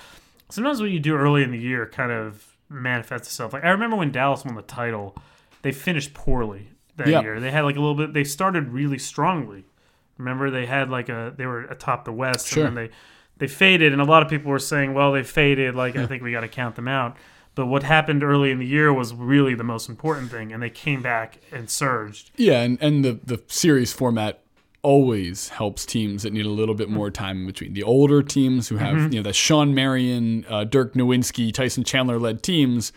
[0.50, 3.54] Sometimes what you do early in the year kind of manifests itself.
[3.54, 5.16] Like I remember when Dallas won the title,
[5.64, 7.22] they finished poorly that Yeah.
[7.22, 7.40] year.
[7.40, 8.14] They had like a little bit.
[8.14, 9.66] They started really strongly.
[10.18, 12.66] Remember, they had like a they were atop the West, Sure.
[12.68, 12.94] and then they
[13.40, 13.94] they faded.
[13.94, 15.76] And a lot of people were saying, "Well, they faded.
[15.76, 17.16] Like I think we got to count them out."
[17.56, 20.70] But what happened early in the year was really the most important thing, and they
[20.70, 22.30] came back and surged.
[22.36, 24.42] Yeah, and, and the, the series format
[24.84, 27.74] always helps teams that need a little bit more time in between.
[27.74, 29.12] The older teams who have, Mm-hmm.
[29.14, 32.94] you know, the Shawn Marion, uh, Dirk Nowitzki, Tyson Chandler led teams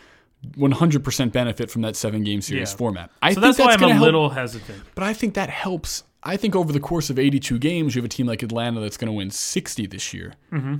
[0.58, 2.76] 100% benefit from that seven game series Yeah.
[2.76, 3.10] format.
[3.22, 4.82] I So think that's, why I'm a help, little hesitant.
[4.94, 8.06] But I think that helps I think over the course of 82 games, you have
[8.06, 10.34] a team like Atlanta that's going to win 60 this year.
[10.52, 10.76] Mm-hmm.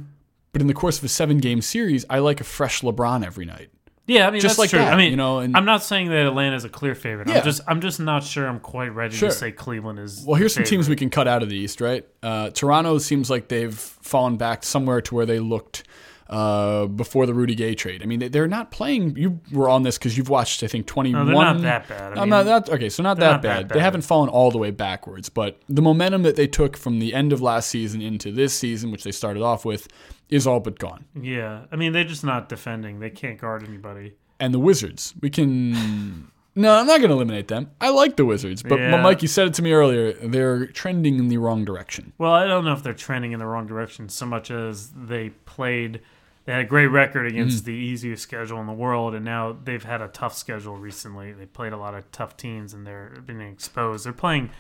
[0.52, 3.46] But in the course of a seven game series, I like a fresh LeBron every
[3.46, 3.70] night.
[4.06, 4.80] Yeah, I mean Just that's like true.
[4.80, 7.28] that, I mean, you know, and- I'm not saying that Atlanta is a clear favorite.
[7.28, 7.38] Yeah.
[7.38, 9.28] I'm just I'm just not sure I'm quite ready Sure.
[9.28, 10.24] to say Cleveland is.
[10.26, 12.04] Well, here's some teams we can cut out of the East, right?
[12.20, 15.84] Uh, Toronto seems like they've fallen back somewhere to where they looked
[16.30, 18.02] uh, before the Rudy Gay trade.
[18.02, 19.16] I mean, they- they're not playing.
[19.16, 21.26] You were on this because you've watched, I think, 21.
[21.26, 22.12] No, they're not that bad.
[22.16, 23.74] I mean, not that okay, so not that, not that bad.
[23.74, 27.12] They haven't fallen all the way backwards, but the momentum that they took from the
[27.14, 29.88] end of last season into this season, which they started off with,
[30.28, 31.04] is all but gone.
[31.20, 33.00] Yeah, I mean they're just not defending.
[33.00, 34.14] They can't guard anybody.
[34.38, 36.30] And the Wizards, we can.
[36.56, 37.70] No, I'm not going to eliminate them.
[37.80, 39.02] I like the Wizards, but, but Yeah.
[39.02, 40.12] Mike, you said it to me earlier.
[40.12, 42.12] They're trending in the wrong direction.
[42.18, 45.30] Well, I don't know if they're trending in the wrong direction so much as they
[45.46, 46.00] played.
[46.46, 49.82] They had a great record against the easiest schedule in the world, and now they've
[49.84, 51.32] had a tough schedule recently.
[51.32, 54.06] They played a lot of tough teams, and they're being exposed.
[54.06, 54.50] They're playing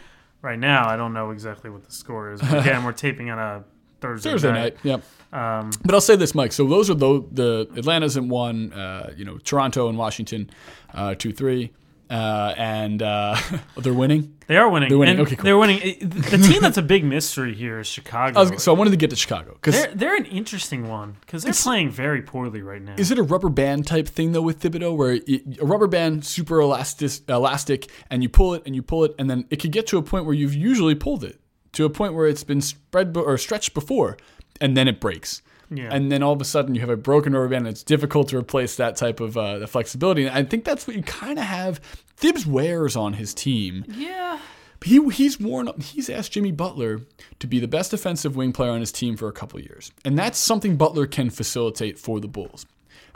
[0.42, 0.88] right now.
[0.88, 2.40] I don't know exactly what the score is.
[2.40, 3.64] But again, we're taping on a
[4.00, 4.84] Thursday, Thursday night.
[4.84, 4.84] night.
[4.84, 5.02] Yep.
[5.32, 6.52] Um, But I'll say this, Mike.
[6.52, 8.72] So those are the the Atlanta's in one.
[8.72, 10.50] Uh, you know, Toronto and Washington,
[10.94, 11.72] uh, two three,
[12.10, 13.36] uh, and uh,
[13.76, 14.36] they're winning.
[14.48, 14.88] they are winning.
[14.88, 15.18] They're winning.
[15.18, 15.44] And Okay, cool.
[15.44, 15.78] They're winning.
[16.00, 18.40] The team that's a big mystery here is Chicago.
[18.40, 21.16] I was, so I wanted to get to Chicago because they're they're an interesting one
[21.20, 22.94] because they're playing very poorly right now.
[22.98, 26.26] is it a rubber band type thing though with Thibodeau, where it, a rubber band
[26.26, 29.72] super elastic, elastic, and you pull it and you pull it, and then it could
[29.72, 31.40] get to a point where you've usually pulled it
[31.72, 34.16] to a point where it's been spread or stretched before,
[34.60, 35.42] and then it breaks.
[35.70, 35.88] Yeah.
[35.92, 37.66] And then all of a sudden you have a broken rubber band.
[37.66, 40.26] And it's difficult to replace that type of uh, the flexibility.
[40.26, 41.78] And I think that's what you kind of have.
[42.16, 43.84] Thibs wears on his team.
[43.88, 44.38] yeah.
[44.82, 45.68] He he's worn.
[45.78, 47.02] He's asked Jimmy Butler
[47.38, 50.18] to be the best defensive wing player on his team for a couple years, and
[50.18, 52.64] that's something Butler can facilitate for the Bulls.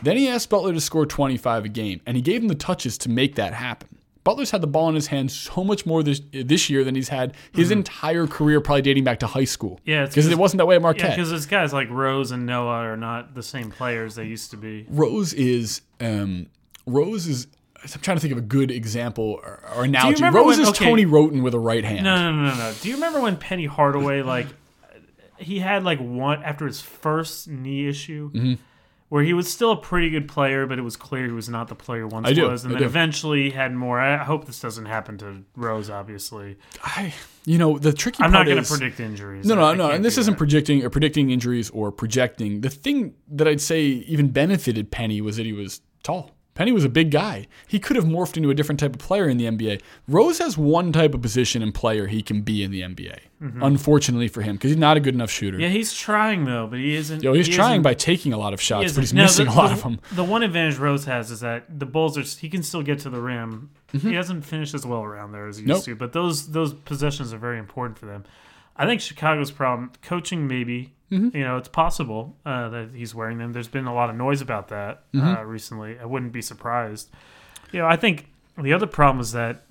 [0.02, 2.98] Then he asked Butler to score 25 a game, and he gave him the touches
[2.98, 3.88] to make that happen.
[4.24, 7.10] Butler's had the ball in his hands so much more this this year than he's
[7.10, 9.78] had his entire career, probably dating back to high school.
[9.84, 11.10] Yeah, because it wasn't that way at Yeah, Marquette.
[11.16, 14.56] because those guys like Rose and Noah are not the same players they used to
[14.56, 14.86] be.
[14.88, 16.46] Rose is um,
[16.86, 17.46] Rose is.
[17.82, 20.24] I'm trying to think of a good example or, or analogy.
[20.24, 20.86] Rose when- is okay.
[20.86, 22.02] Tony Wroten with a right hand.
[22.04, 22.72] No, no, no, no, no.
[22.80, 24.46] Do you remember when Penny Hardaway like
[25.36, 28.30] he had like one after his first knee issue?
[28.32, 28.54] Mm-hmm.
[29.14, 31.68] Where he was still a pretty good player, but it was clear he was not
[31.68, 32.86] the player once I do, was, and I then do.
[32.86, 34.00] eventually had more.
[34.00, 35.88] I hope this doesn't happen to Rose.
[35.88, 39.46] Obviously, I, you know, the tricky I'm not going to predict injuries.
[39.46, 39.84] No, no, I no.
[39.84, 40.38] can't And this isn't that.
[40.38, 42.62] predicting or predicting injuries or projecting.
[42.62, 46.32] The thing that I'd say even benefited Penny was that he was tall.
[46.54, 47.46] Penny was a big guy.
[47.66, 49.80] He could have morphed into a different type of player in the NBA.
[50.06, 53.18] Rose has one type of position and player he can be in the NBA.
[53.60, 55.56] Unfortunately for him, because he's not a good enough shooter.
[55.56, 55.62] Mm-hmm.
[55.64, 57.22] Yeah, he's trying though, but he isn't.
[57.22, 59.46] Yo, he's he trying by taking a lot of shots, isn't- but he's no, missing
[59.46, 60.00] the- a lot the- of them.
[60.12, 62.22] The one advantage Rose has is that the Bulls are.
[62.22, 63.70] He can still get to the rim.
[63.92, 64.08] Mm-hmm.
[64.08, 65.76] He hasn't finished as well around there as he Nope.
[65.76, 68.24] used to, but those those possessions are very important for them.
[68.76, 70.94] I think Chicago's problem, coaching maybe.
[71.10, 71.36] Mm-hmm.
[71.36, 73.52] You know, it's possible uh, that he's wearing them.
[73.52, 75.48] There's been a lot of noise about that uh, Mm-hmm.
[75.48, 75.98] recently.
[75.98, 77.10] I wouldn't be surprised.
[77.72, 79.64] You know, I think the other problem is that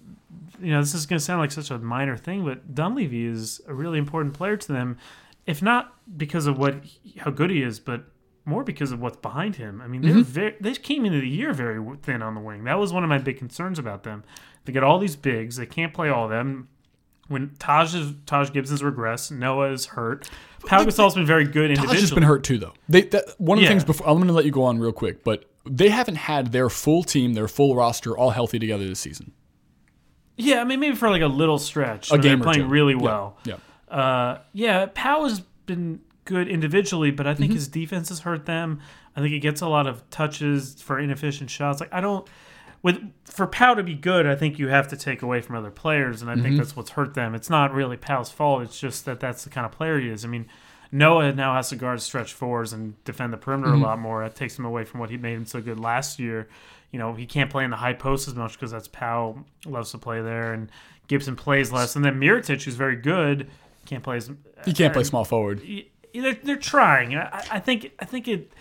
[0.62, 3.62] you know this is going to sound like such a minor thing, but Dunleavy is
[3.68, 4.98] a really important player to them,
[5.46, 6.76] if not because of what
[7.20, 8.04] how good he is, but
[8.46, 9.82] more because of what's behind him.
[9.82, 12.66] I mean, they're very, they came into the year very thin on the wing.
[12.66, 14.24] That was one of my big concerns about them.
[14.66, 16.68] They get all these bigs, they can't play all of them.
[17.30, 20.30] When Taj is, Taj Gibson's regressed, Noah is hurt.
[20.66, 21.96] Pau Gasol's been very good individually.
[21.96, 22.74] Taj has been hurt too, though.
[22.90, 23.70] They that, one of the Yeah.
[23.70, 26.52] things before I'm going to let you go on real quick, but they haven't had
[26.52, 29.32] their full team, their full roster, all healthy together this season.
[30.38, 32.12] Yeah, I mean maybe for like a little stretch.
[32.12, 32.68] A game or playing two.
[32.68, 33.38] really well.
[33.46, 33.56] Yeah.
[33.90, 37.56] Uh, yeah, Powell has been good individually, but I think Mm-hmm.
[37.56, 38.80] his defense has hurt them.
[39.16, 41.80] I think he gets a lot of touches for inefficient shots.
[41.80, 42.28] Like I don't
[42.84, 45.72] with for Powell to be good, I think you have to take away from other
[45.72, 46.44] players, and I Mm-hmm.
[46.44, 47.34] think that's what's hurt them.
[47.34, 48.62] It's not really Powell's fault.
[48.62, 50.24] It's just that that's the kind of player he is.
[50.24, 50.46] I mean.
[50.96, 53.82] Noah now has to guard stretch fours and defend the perimeter Mm-hmm.
[53.82, 54.22] a lot more.
[54.22, 56.48] That takes him away from what he made him so good last year.
[56.92, 59.90] You know, he can't play in the high post as much because that's Powell loves
[59.94, 60.70] to play there, and
[61.08, 61.96] Gibson plays less.
[61.96, 63.50] And then Mirotic, who's very good,
[63.88, 64.30] can't play as
[64.66, 65.64] He can't play small forward.
[66.14, 67.16] they're, they're trying.
[67.18, 68.52] I, I think I think it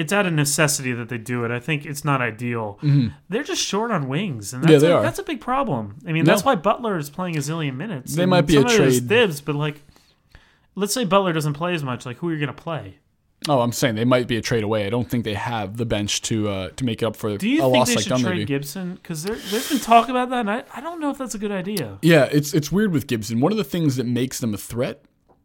[0.00, 1.50] it's out of necessity that they do it.
[1.50, 2.78] I think it's not ideal.
[3.28, 4.82] They're just short on wings, and that's, Mm-hmm.
[4.84, 5.02] Yeah, they a, are.
[5.02, 5.96] that's a big problem.
[6.06, 6.32] I mean, No.
[6.32, 8.14] that's why Butler is playing a zillion minutes.
[8.14, 9.82] They And might be a trade- Thibs, but like,
[10.74, 12.06] let's say Butler doesn't play as much.
[12.06, 12.98] Like, who are you going to play?
[13.48, 14.86] Oh, I'm saying they might be a trade away.
[14.86, 17.48] I don't think they have the bench to uh, to make it up for Do
[17.48, 18.94] you a think loss they like should trade Gibson?
[18.96, 21.38] Because there, there's been talk about that, and I, I don't know if that's a
[21.38, 21.96] good idea.
[22.02, 23.40] Yeah, it's it's weird with Gibson.
[23.40, 25.02] One of the things that makes them a threat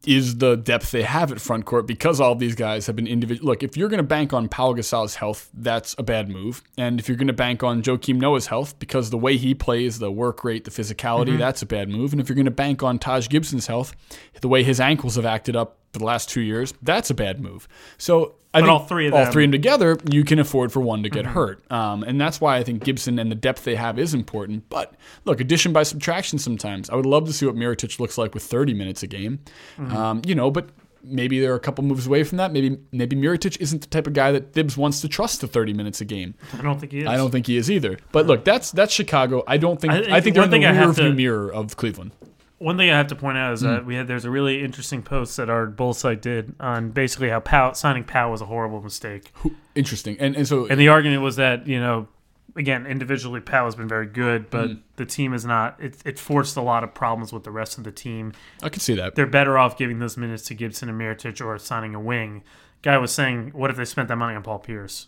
[0.07, 3.47] is the depth they have at front court because all these guys have been individual.
[3.47, 6.63] Look, if you're going to bank on Paul Gasol's health, that's a bad move.
[6.77, 9.99] And if you're going to bank on Joakim Noah's health because the way he plays,
[9.99, 11.39] the work rate, the physicality, mm-hmm.
[11.39, 12.11] that's a bad move.
[12.11, 13.95] And if you're going to bank on Taj Gibson's health,
[14.41, 17.39] the way his ankles have acted up for the last two years, that's a bad
[17.39, 17.67] move.
[17.97, 20.71] So I But all three of all them- three of them together, you can afford
[20.71, 21.69] for one to get hurt.
[21.69, 24.69] Um, and that's why I think Gibson and the depth they have is important.
[24.69, 24.93] But
[25.25, 26.89] look, addition by subtraction sometimes.
[26.89, 29.39] I would love to see what Mirotic looks like with 30 minutes a game.
[29.77, 30.69] Um, you know, but
[31.03, 32.51] maybe they're a couple moves away from that.
[32.51, 35.73] Maybe maybe Mirotic isn't the type of guy that Thibs wants to trust to 30
[35.73, 36.33] minutes a game.
[36.57, 37.07] I don't think he is.
[37.07, 37.97] I don't think he is either.
[38.11, 39.43] But look, that's that's Chicago.
[39.47, 41.53] I don't think I I, think they're one in the thing I rear view mirror
[41.53, 42.11] of Cleveland.
[42.57, 43.67] One thing I have to point out is Hmm.
[43.67, 47.29] that we had there's a really interesting post that our bull site did on basically
[47.29, 49.31] how Pau signing Pau was a horrible mistake,
[49.75, 50.15] Interesting.
[50.19, 52.07] And and so and the argument was that you know,
[52.55, 54.73] again individually Pau has been very good, but Hmm.
[54.95, 55.75] the team is not.
[55.79, 58.31] It, it forced a lot of problems with the rest of the team.
[58.63, 59.15] I can see that.
[59.15, 62.41] They're better off giving those minutes to Gibson and Mirotic or signing a wing.
[62.81, 65.07] Guy was saying, what if they spent that money on Paul Pierce?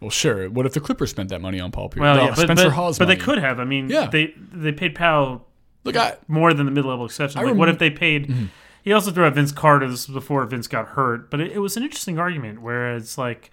[0.00, 0.48] Well, sure.
[0.48, 2.00] What if the Clippers spent that money on Paul Pierce?
[2.00, 3.60] Well, No, yeah, but, Spencer but, Hawes but they could have.
[3.60, 4.06] I mean, Yeah.
[4.06, 5.46] they they paid Powell
[5.84, 7.40] Look, I, more than the mid-level exception.
[7.40, 8.28] I Like, what if they paid?
[8.28, 8.46] Mm-hmm.
[8.82, 9.88] He also threw out Vince Carter.
[9.88, 12.62] This was before Vince got hurt, but it, it was an interesting argument.
[12.62, 13.50] Whereas like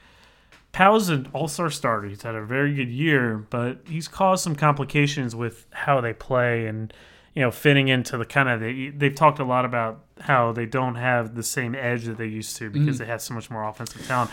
[0.71, 2.07] Powell's an all-star starter.
[2.07, 6.67] He's had a very good year, but he's caused some complications with how they play
[6.67, 6.93] and
[7.33, 10.65] you know fitting into the kind of they, they've talked a lot about how they
[10.65, 13.63] don't have the same edge that they used to because they have so much more
[13.63, 14.31] offensive talent.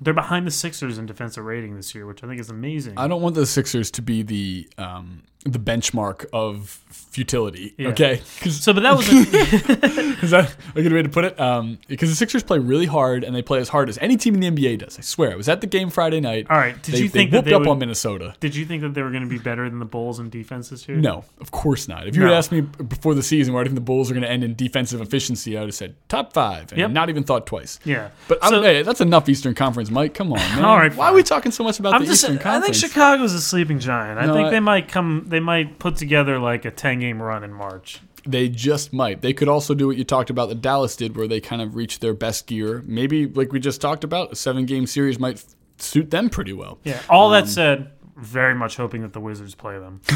[0.00, 2.94] They're behind the Sixers in defensive rating this year, which I think is amazing.
[2.96, 7.74] I don't want the Sixers to be the um, the benchmark of futility.
[7.76, 7.88] Yeah.
[7.88, 9.16] Okay, so, but that was a,
[10.24, 11.38] is that a good way to put it?
[11.38, 14.34] Um, because the Sixers play really hard and they play as hard as any team
[14.34, 14.98] in the NBA does.
[14.98, 15.32] I swear.
[15.32, 16.46] I was at the game Friday night.
[16.48, 16.80] all right.
[16.82, 18.34] Did they, you they think that whooped they up would, on Minnesota?
[18.40, 20.68] Did you think that they were going to be better than the Bulls in defense
[20.70, 20.96] this year?
[20.96, 22.06] No, of course not.
[22.06, 22.28] If you No.
[22.28, 24.44] had asked me before the season where I think the Bulls are going to end
[24.44, 26.90] in defensive efficiency, I would have said top five and Yep.
[26.92, 27.78] not even thought twice.
[27.84, 28.10] Yeah.
[28.28, 30.14] But So- hey, that's enough Eastern Conference, Mike.
[30.14, 30.64] Come on, man.
[30.64, 32.22] All right, Why are we talking so much about I'm the just.
[32.24, 32.64] Eastern Conference?
[32.78, 34.18] I think Chicago's a sleeping giant.
[34.20, 35.26] I No, think I- they might come.
[35.32, 38.00] They might put together like a ten game run in March.
[38.24, 39.20] They just might.
[39.20, 41.74] They could also do what you talked about that Dallas did, where they kind of
[41.74, 42.82] reached their best gear.
[42.86, 45.46] Maybe, like we just talked about, a seven game series might f-
[45.78, 46.78] suit them pretty well.
[46.84, 47.00] Yeah.
[47.10, 50.00] All Um, that said, very much hoping that the Wizards play them.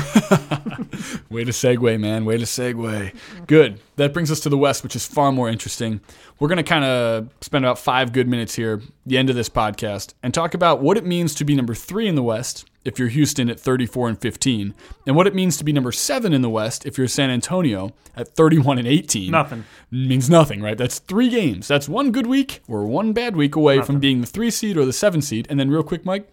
[1.31, 2.25] Way to segue, man.
[2.25, 3.13] Way to segue.
[3.49, 3.81] Good.
[3.97, 6.01] That brings us to the West, which is far more interesting.
[6.39, 9.49] We're going to kind of spend about five good minutes here, the end of this
[9.49, 12.99] podcast, and talk about what it means to be number three in the West if
[12.99, 14.75] you're Houston at 34 and 15,
[15.07, 17.93] and what it means to be number seven in the West if you're San Antonio
[18.17, 19.31] at 31 and 18.
[19.31, 19.65] Nothing.
[19.91, 20.79] means nothing, right?
[20.79, 21.69] That's three games.
[21.69, 24.85] That's one good week or one bad week away from being the three seed or
[24.85, 25.47] the seven seed.
[25.51, 26.31] And then, real quick, Mike,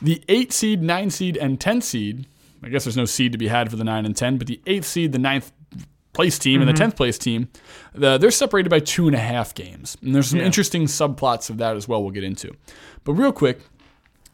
[0.00, 2.26] the eight seed, nine seed, and 10 seed.
[2.62, 4.60] I guess there's no seed to be had for the nine and 10, but the
[4.66, 5.52] eighth seed, the ninth
[6.12, 6.90] place team, and the mm-hmm.
[6.90, 7.48] 10th place team,
[7.94, 9.96] the, they're separated by two and a half games.
[10.02, 10.46] And there's some Yeah.
[10.46, 12.54] interesting subplots of that as well we'll get into.
[13.04, 13.60] But, real quick,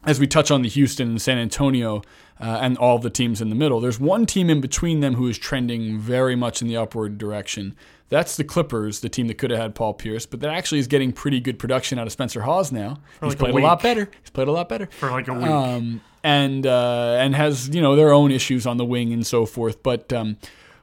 [0.07, 2.01] as we touch on the Houston and San Antonio
[2.39, 5.27] uh, and all the teams in the middle, there's one team in between them who
[5.27, 7.75] is trending very much in the upward direction.
[8.09, 10.87] That's the Clippers, the team that could have had Paul Pierce, but that actually is
[10.87, 12.99] getting pretty good production out of Spencer Hawes now.
[13.19, 14.09] He's like played a, lot better.
[14.21, 14.85] He's played a lot better.
[14.85, 15.43] For like a week.
[15.43, 19.45] Um, and uh, and has you know their own issues on the wing and so
[19.45, 19.83] forth.
[19.83, 20.37] But um,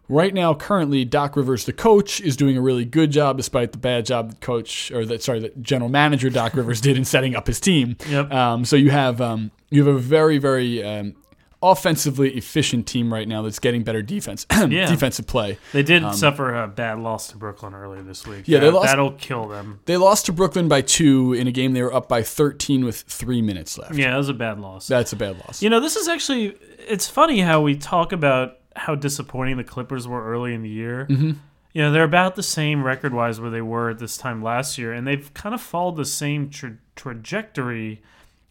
[0.09, 3.79] right now, currently, Doc Rivers, the coach, is doing a really good job, despite the
[3.79, 7.35] bad job that coach or that sorry, that general manager Doc Rivers did in setting
[7.37, 7.97] up his team.
[8.09, 8.33] Yep.
[8.33, 11.15] Um, so you have um, you have a very very um,
[11.63, 14.85] offensively efficient team right now that's getting better defense Yeah.
[14.91, 15.57] defensive play.
[15.73, 18.41] they did suffer a bad loss to Brooklyn earlier this week.
[18.41, 19.81] um, Yeah, they That- lost- That'll kill them.
[19.87, 22.97] They lost to Brooklyn by two in a game they were up by 13 with
[23.09, 23.95] three minutes left.
[23.95, 24.87] Yeah, that was a bad loss.
[24.89, 25.63] That's a bad loss.
[25.63, 26.55] You know, this is actually
[26.87, 31.07] it's funny how we talk about how disappointing the Clippers were early in the year.
[31.09, 31.33] Mm-hmm.
[31.73, 34.79] You know, they're about the same record wise where they were at this time last
[34.79, 38.03] year, and they've kind of followed the same tra- trajectory.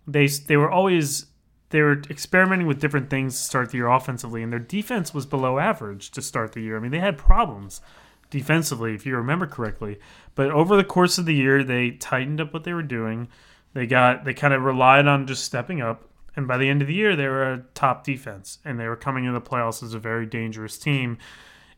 [0.06, 1.28] They they were always
[1.70, 5.26] they were experimenting with different things to start the year offensively, and their defense was
[5.26, 6.78] below average to start the year.
[6.78, 7.82] I mean, they had problems
[8.30, 10.00] defensively, if you remember correctly.
[10.36, 13.28] But over the course of the year, they tightened up what they were doing.
[13.74, 16.88] They got they kind of relied on just stepping up, and by the end of
[16.88, 19.94] the year, they were a top defense, and they were coming into the playoffs as
[19.94, 21.18] a very dangerous team.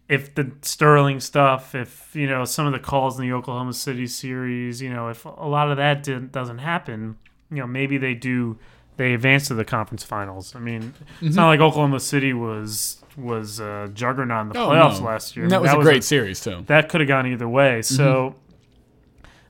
[0.08, 4.08] If the Sterling stuff, if you know some of the calls in the Oklahoma City
[4.08, 7.18] series, you know, if a lot of that didn't, doesn't happen,
[7.50, 8.58] you know, maybe they do.
[8.98, 10.56] They advance to the conference finals.
[10.56, 11.36] I mean, it's mm-hmm.
[11.36, 15.08] not like Oklahoma City was was a juggernaut in the Oh, playoffs no.
[15.08, 15.46] last year.
[15.46, 16.64] And I that mean, was a great series too.
[16.68, 17.80] that could have gone either way.
[17.80, 17.95] Mm-hmm.
[17.95, 18.36] So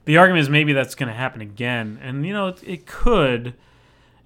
[0.05, 3.53] the argument is maybe that's going to happen again, and you know it, it could.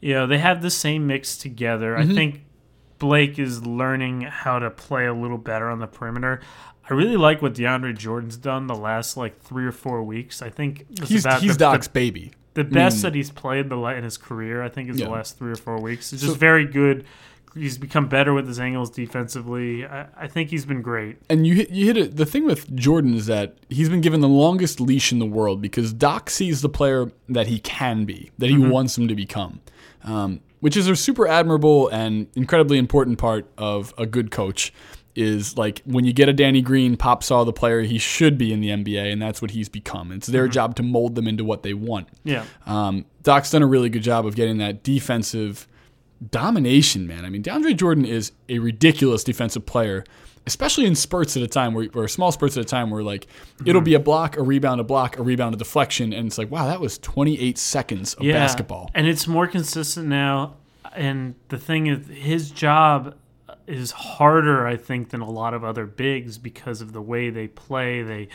[0.01, 1.97] You know they have the same mix together.
[1.97, 2.15] I mm-hmm.
[2.15, 2.41] think
[2.99, 6.41] Blake is learning how to play a little better on the perimeter.
[6.89, 10.41] I really like what DeAndre Jordan's done the last like three or four weeks.
[10.41, 12.31] I think He's about he's the, Doc's the, baby.
[12.55, 14.63] the best mean- that he's played the in his career.
[14.63, 15.05] I think is Yeah.
[15.05, 16.11] the last three or four weeks.
[16.13, 17.05] It's So- just very good.
[17.53, 19.85] He's become better with his angles defensively.
[19.85, 21.17] I, I think he's been great.
[21.29, 22.15] And you hit, you hit it.
[22.17, 25.61] The thing with Jordan is that he's been given the longest leash in the world
[25.61, 29.61] because Doc sees the player that he can be, that he wants him to become,
[30.03, 34.73] um, which is a super admirable and incredibly important part of a good coach.
[35.15, 38.53] Is like when you get a Danny Green, Pop saw the player he should be
[38.53, 40.13] in the NBA, and that's what he's become.
[40.13, 42.07] It's their job to mold them into what they want.
[42.23, 42.45] Yeah.
[42.65, 45.67] Um, Doc's done a really good job of getting that defensive
[46.29, 47.25] domination, man.
[47.25, 50.03] I mean, DeAndre Jordan is a ridiculous defensive player,
[50.45, 53.27] especially in spurts at a time where, or small spurts at a time where like
[53.65, 56.51] it'll be a block, a rebound, a block, a rebound, a deflection, and it's like,
[56.51, 58.89] wow, that was 28 seconds of basketball.
[58.93, 60.55] And it's more consistent now.
[60.95, 63.15] And the thing is, his job
[63.67, 67.47] is harder, I think, than a lot of other bigs because of the way they
[67.47, 68.01] play.
[68.01, 68.29] They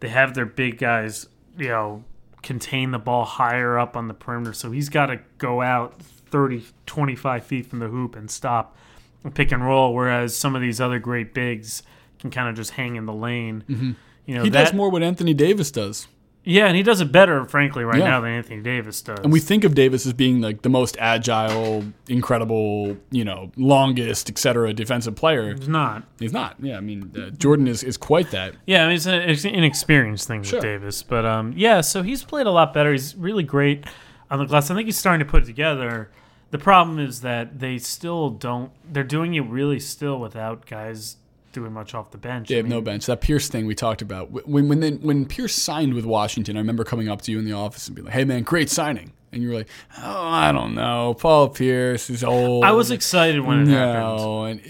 [0.00, 2.04] they have their big guys, you know,
[2.42, 4.52] contain the ball higher up on the perimeter.
[4.52, 8.76] So he's got to go out 30, 25 feet from the hoop and stop
[9.24, 9.94] and pick and roll.
[9.94, 11.82] Whereas some of these other great bigs
[12.18, 13.64] can kind of just hang in the lane.
[13.68, 13.92] You know,
[14.28, 14.44] Mm-hmm.
[14.44, 16.06] He that, does more what Anthony Davis does.
[16.44, 18.08] Yeah, and he does it better, frankly, right Yeah.
[18.08, 19.18] now than Anthony Davis does.
[19.22, 24.30] And we think of Davis as being like the most agile, incredible, you know, longest,
[24.30, 25.54] et cetera, defensive player.
[25.54, 26.04] He's not.
[26.18, 26.56] He's not.
[26.60, 28.54] Yeah, I mean, uh, Jordan is, is quite that.
[28.66, 30.58] Yeah, I mean, it's, a, it's an inexperienced thing Sure.
[30.58, 31.80] with Davis, but um, yeah.
[31.80, 32.92] So he's played a lot better.
[32.92, 33.84] He's really great
[34.30, 34.70] on the glass.
[34.70, 36.10] I think he's starting to put it together.
[36.50, 38.70] The problem is that they still don't.
[38.90, 41.16] They're doing it really still without guys
[41.52, 42.48] doing much off the bench.
[42.48, 43.06] They I have no bench.
[43.06, 44.46] That Pierce thing we talked about.
[44.48, 47.44] When when they, when Pierce signed with Washington, I remember coming up to you in
[47.44, 49.68] the office and being like, "Hey man, great signing," and you were like,
[49.98, 54.16] "Oh, I don't know, Paul Pierce is old." I was excited when it happened.
[54.16, 54.60] no, and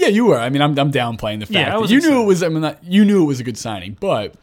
[0.00, 0.38] yeah, you were.
[0.38, 2.42] I mean, I'm, I'm downplaying the fact Yeah, I that you knew it was.
[2.42, 4.34] I mean, not, you knew it was a good signing, but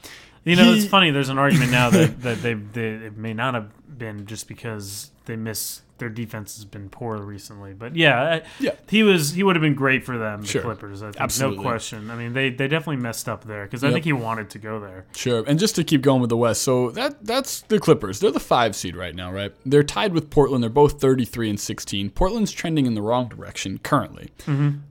[0.45, 1.11] You know, he- it's funny.
[1.11, 3.69] There's an argument now that, that they, they it may not have
[4.01, 7.73] been just because they miss their defense has been poor recently.
[7.75, 8.71] But yeah, Yeah.
[8.89, 10.63] he was he would have been great for them, the Sure.
[10.63, 11.03] Clippers.
[11.03, 11.57] I think, Absolutely.
[11.57, 12.09] no question.
[12.09, 14.79] I mean, they they definitely messed up there because I think he wanted to go
[14.79, 15.05] there.
[15.15, 15.43] Sure.
[15.45, 18.19] And just to keep going with the West, so that that's the Clippers.
[18.19, 19.53] They're the five seed right now, right?
[19.63, 20.63] They're tied with Portland.
[20.63, 22.09] They're both 33 and 16.
[22.09, 24.31] Portland's trending in the wrong direction currently.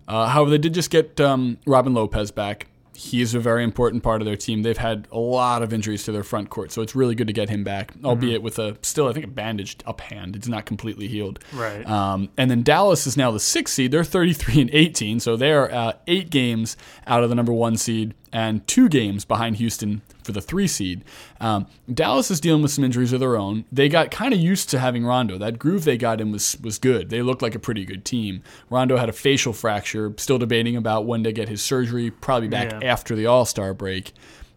[0.07, 2.69] Uh, however, they did just get um, Robin Lopez back.
[2.95, 4.63] He is a very important part of their team.
[4.63, 7.33] They've had a lot of injuries to their front court, so it's really good to
[7.33, 10.37] get him back, albeit with a still, I think, a bandaged up hand.
[10.37, 11.39] It's not completely healed.
[11.53, 11.87] Right.
[11.89, 13.93] Um, and then Dallas is now the sixth seed.
[13.93, 16.77] They're 33 and 18, so they are uh, eight games
[17.07, 21.03] out of the number one seed and two games behind Houston for the three seed.
[21.41, 23.65] Um, Dallas is dealing with some injuries of their own.
[23.73, 25.39] They got kind of used to having Rondo.
[25.39, 27.11] That groove they got in was was good.
[27.11, 28.43] They looked like a pretty good team.
[28.71, 30.13] Rondo had a facial fracture.
[30.17, 32.11] Still debating about when to get his surgery.
[32.11, 32.91] Probably back Yeah.
[32.93, 34.13] after the All Star break.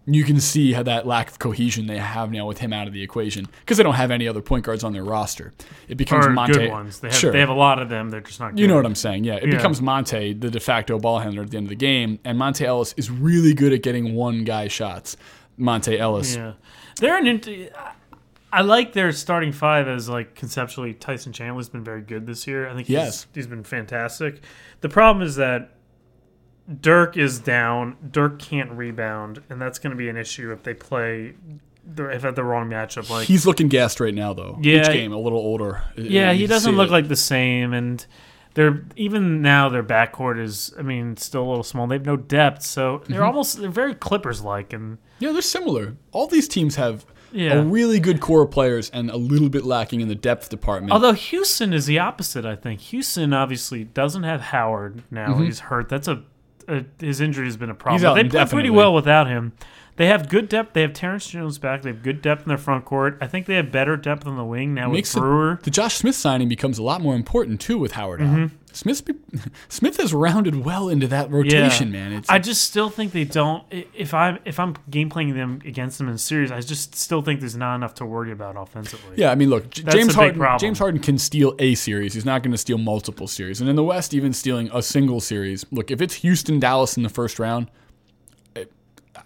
[0.05, 2.93] You can see how that lack of cohesion they have now with him out of
[2.93, 5.53] the equation because they don't have any other point guards on their roster.
[5.87, 6.53] It becomes Or Monta.
[6.55, 6.99] good ones.
[6.99, 7.31] They have Sure.
[7.31, 8.09] they have a lot of them.
[8.09, 8.49] They're just not.
[8.51, 8.59] Good.
[8.59, 9.23] You know what I'm saying?
[9.23, 9.55] Yeah, it Yeah.
[9.55, 12.65] becomes Monta, the de facto ball handler at the end of the game, and Monta
[12.65, 15.15] Ellis is really good at getting one guy shots.
[15.59, 16.35] Monta Ellis.
[16.35, 16.53] Yeah,
[16.99, 17.27] they're an.
[17.27, 17.71] Int-
[18.51, 20.93] I like their starting five as like conceptually.
[20.93, 22.67] Tyson Chandler's been very good this year.
[22.69, 23.27] I think he's, Yes.
[23.33, 24.41] he's been fantastic.
[24.81, 25.71] The problem is that
[26.81, 27.97] Dirk is down.
[28.11, 31.33] Dirk can't rebound, and that's going to be an issue if they play.
[31.85, 34.57] the- If at the wrong matchup, like He's looking gassed right now, though.
[34.61, 34.81] Yeah.
[34.81, 35.81] Each game a little older.
[35.97, 36.91] yeah, he doesn't look it.
[36.93, 38.05] like the same, and
[38.55, 40.73] they're even now their backcourt is.
[40.77, 41.87] I mean, still a little small.
[41.87, 43.25] They have no depth, so they're Mm-hmm.
[43.25, 45.95] almost they're very Clippers like, and Yeah, they're similar.
[46.11, 47.53] All these teams have Yeah.
[47.53, 50.91] a really good core of players and a little bit lacking in the depth department.
[50.93, 55.35] Although Houston is the opposite, I think Houston obviously doesn't have Howard now.
[55.37, 55.89] He's hurt.
[55.89, 56.21] That's a,
[56.67, 58.01] a his injury has been a problem.
[58.03, 58.29] Mm-hmm.
[58.29, 59.53] They play pretty well without him.
[59.95, 60.73] They have good depth.
[60.73, 61.83] They have Terrence Jones back.
[61.83, 63.17] They have good depth in their front court.
[63.21, 65.59] I think they have better depth on the wing now Makes with it- Brewer.
[65.63, 68.27] the Josh Smith signing becomes a lot more important too with Howard out.
[68.27, 68.55] Mm-hmm.
[68.75, 69.03] Smith
[69.69, 72.11] Smith has rounded well into that rotation, man.
[72.11, 73.63] It's I just still think they don't.
[73.71, 77.39] If I'm if I'm game playing them against them in series, I just still think
[77.39, 79.13] there's not enough to worry about offensively.
[79.17, 80.43] Yeah, I mean, look, J- James Harden.
[80.57, 82.15] James Harden can steal a series.
[82.15, 83.61] He's not going to steal multiple series.
[83.61, 85.67] And in the West, even stealing a single series.
[85.69, 87.69] Look, if it's Houston Dallas in the first round,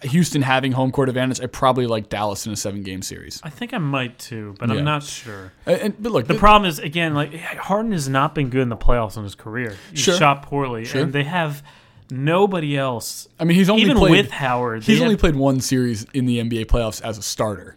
[0.02, 3.40] Houston having home court advantage, I probably like Dallas in a seven game series.
[3.42, 4.76] I think I might too, but Yeah.
[4.76, 5.52] I'm not sure.
[5.66, 8.68] And, and- but look, The problem is again, like Harden has not been good in
[8.68, 9.76] the playoffs in his career.
[9.90, 10.14] He Sure.
[10.16, 11.02] shot poorly, Sure.
[11.02, 11.62] and they have
[12.10, 13.28] nobody else.
[13.38, 16.26] I mean, he's only Even played, with Howard, He's only have played one series in
[16.26, 17.76] the NBA playoffs as a starter.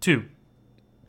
[0.00, 0.24] two.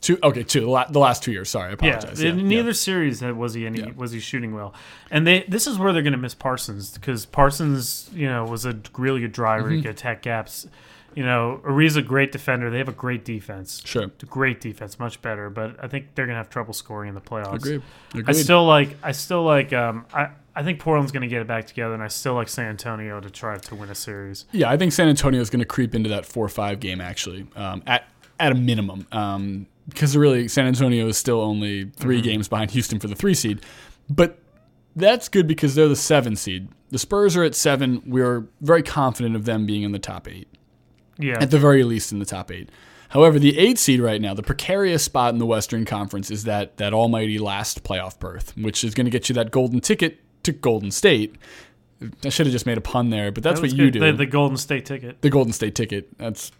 [0.01, 0.17] Two.
[0.23, 0.61] Okay, two.
[0.61, 1.49] The, la- the last two years.
[1.49, 2.21] Sorry, I Yeah, apologize.
[2.21, 2.45] in yeah.
[2.45, 3.91] neither series had- was he any Yeah.
[3.95, 4.73] was he shooting well,
[5.11, 8.65] and they this is where they're going to miss Parsons because Parsons you know was
[8.65, 9.81] a really good driver, Mm-hmm.
[9.81, 10.67] could attack gaps.
[11.15, 12.69] You know, Ariza a great defender.
[12.69, 14.11] They have a great defense, Sure.
[14.27, 15.49] great defense, much better.
[15.49, 17.55] But I think they're going to have trouble scoring in the playoffs.
[17.55, 17.81] Agreed.
[18.27, 20.29] I still like I still like um I.
[20.55, 23.19] I think Portland's going to get it back together, and I still like San Antonio
[23.19, 24.45] to try to win a series.
[24.51, 27.45] Yeah, I think San Antonio is going to creep into that four five game actually,
[27.55, 28.07] um, at
[28.39, 32.23] at a minimum, um, because really San Antonio is still only 3 mm-hmm.
[32.23, 33.61] games behind Houston for the three seed,
[34.09, 34.39] but
[34.95, 36.69] that's good because they're the seven seed.
[36.89, 38.01] The Spurs are at seven.
[38.05, 40.47] We're very confident of them being in the top eight,
[41.17, 42.69] Yeah, at the very least in the top eight.
[43.09, 46.77] However, the eight seed right now, the precarious spot in the Western Conference is that
[46.77, 50.51] that almighty last playoff berth, which is going to get you that golden ticket to
[50.51, 51.35] Golden State.
[52.23, 53.93] I should have just made a pun there, but that's That what you good.
[53.93, 53.99] do.
[53.99, 55.21] The, the Golden State ticket.
[55.21, 56.17] the Golden State ticket.
[56.17, 56.51] That's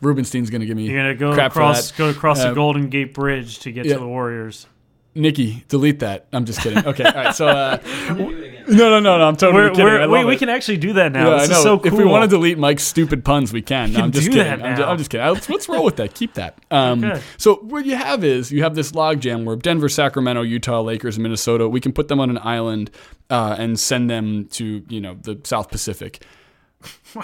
[0.00, 2.88] Rubenstein's going to give me You're gonna go crap across go across Uh, the Golden
[2.88, 3.94] Gate Bridge to get yeah.
[3.94, 4.66] to the Warriors.
[5.14, 6.26] Nikki, delete that.
[6.30, 6.86] I'm just kidding.
[6.86, 7.34] Okay, all right.
[7.34, 7.78] So, uh,
[8.10, 8.26] no,
[8.68, 9.26] no, no, no.
[9.26, 10.10] I'm totally We're, kidding.
[10.10, 11.30] we're, we, we can actually do that now.
[11.30, 11.56] Yeah, this I know.
[11.58, 11.86] is so cool.
[11.86, 13.92] If we want to delete Mike's stupid puns, we can.
[13.92, 14.44] No, can I'm just do kidding.
[14.58, 14.90] that I'm, ju- now.
[14.90, 15.26] I'm just kidding.
[15.26, 16.12] Let's, let's roll with that.
[16.12, 16.58] Keep that.
[16.70, 17.22] Um, Okay.
[17.38, 21.66] So what you have is you have this logjam where Denver, Sacramento, Utah, Lakers, Minnesota.
[21.66, 22.90] We can put them on an island
[23.30, 26.22] uh, and send them to you know the South Pacific.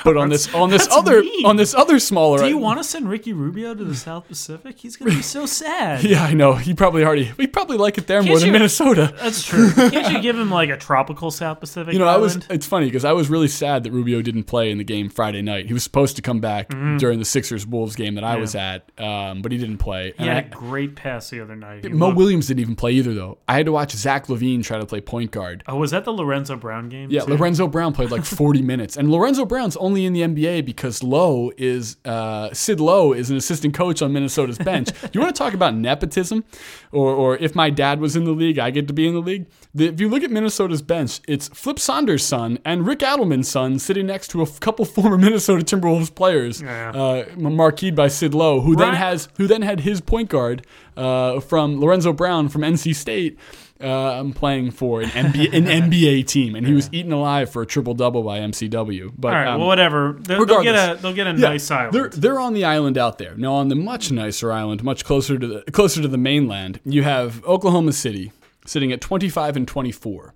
[0.05, 1.47] But on this on this that's other mean.
[1.47, 4.79] on this other smaller, do you want to send Ricky Rubio to the South Pacific?
[4.79, 6.05] He's gonna be so sad.
[6.05, 6.55] Yeah, I know.
[6.55, 7.33] He probably already.
[7.37, 9.15] We probably like it there more Can't than you- Minnesota.
[9.21, 9.71] That's true.
[9.73, 12.37] Can't you give him like a tropical South Pacific You know, I was.
[12.51, 15.43] It's funny because I was really sad that Rubio didn't play in the game Friday
[15.43, 15.67] night.
[15.67, 16.97] He was supposed to come back Mm-hmm.
[16.99, 20.13] during the Sixers Wolves game that I was at, um, but he didn't play.
[20.17, 21.85] he And had I- a great pass the other night.
[21.85, 23.39] He Mo looked- Williams didn't even play either, though.
[23.49, 25.63] I had to watch Zach LaVine try to play point guard.
[25.69, 27.11] oh, was that the Lorenzo Brown game?
[27.11, 27.33] Yeah, too?
[27.35, 31.51] Lorenzo Brown played like 40 minutes, and Lorenzo Brown's only in the NBA because Lowe
[31.59, 34.89] is uh, Sid Lowe is an assistant coach on Minnesota's bench.
[35.13, 36.45] you want to talk about nepotism,
[36.93, 39.21] or or if my dad was in the league, I get to be in the
[39.21, 39.47] league.
[39.75, 43.79] The, if you look at Minnesota's bench, it's Flip Saunders' son and Rick Adelman's son
[43.79, 46.91] sitting next to a f- couple former Minnesota Timberwolves players, Yeah.
[46.91, 50.67] uh, marqueed by Sid Lowe, who then has who then had his point guard
[50.97, 53.39] uh, from Lorenzo Brown from NC State.
[53.83, 57.63] Uh, I'm playing for an NBA, an NBA team, and he was eaten alive for
[57.63, 59.13] a triple double by MCW.
[59.19, 59.49] But All right.
[59.49, 60.17] um, well, whatever.
[60.21, 61.95] They'll, they'll get a they'll get a yeah, nice island.
[61.95, 63.37] They're they're on the island out there.
[63.37, 67.03] Now on the much nicer island, much closer to the closer to the mainland, you
[67.03, 68.33] have Oklahoma City
[68.67, 70.35] sitting at 25 and 24.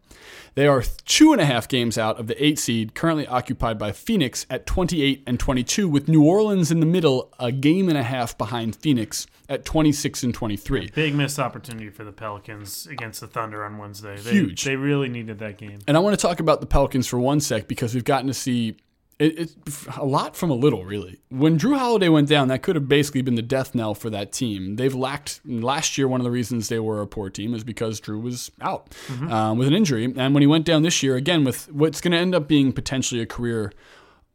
[0.57, 3.93] They are two and a half games out of the eight seed, currently occupied by
[3.93, 8.03] Phoenix at 28 and 22, with New Orleans in the middle, a game and a
[8.03, 10.93] half behind Phoenix at 26 and 23.
[10.95, 14.17] Big missed opportunity for the Pelicans against the Thunder on Wednesday.
[14.17, 14.65] They, Huge.
[14.65, 15.79] They really needed that game.
[15.87, 18.35] And I want to talk about the Pelicans for one sec because we've gotten to
[18.35, 18.79] see
[19.19, 19.51] it, it,
[19.97, 21.21] a lot from a little, really.
[21.31, 24.31] When Jrue Holiday went down, that could have basically been the death knell for that
[24.31, 24.77] team.
[24.77, 26.07] They've lacked last year.
[26.07, 28.95] One of the reasons they were a poor team is because Jrue was out
[29.31, 32.13] uh, with an injury, and when he went down this year, again with what's going
[32.13, 33.73] to end up being potentially a career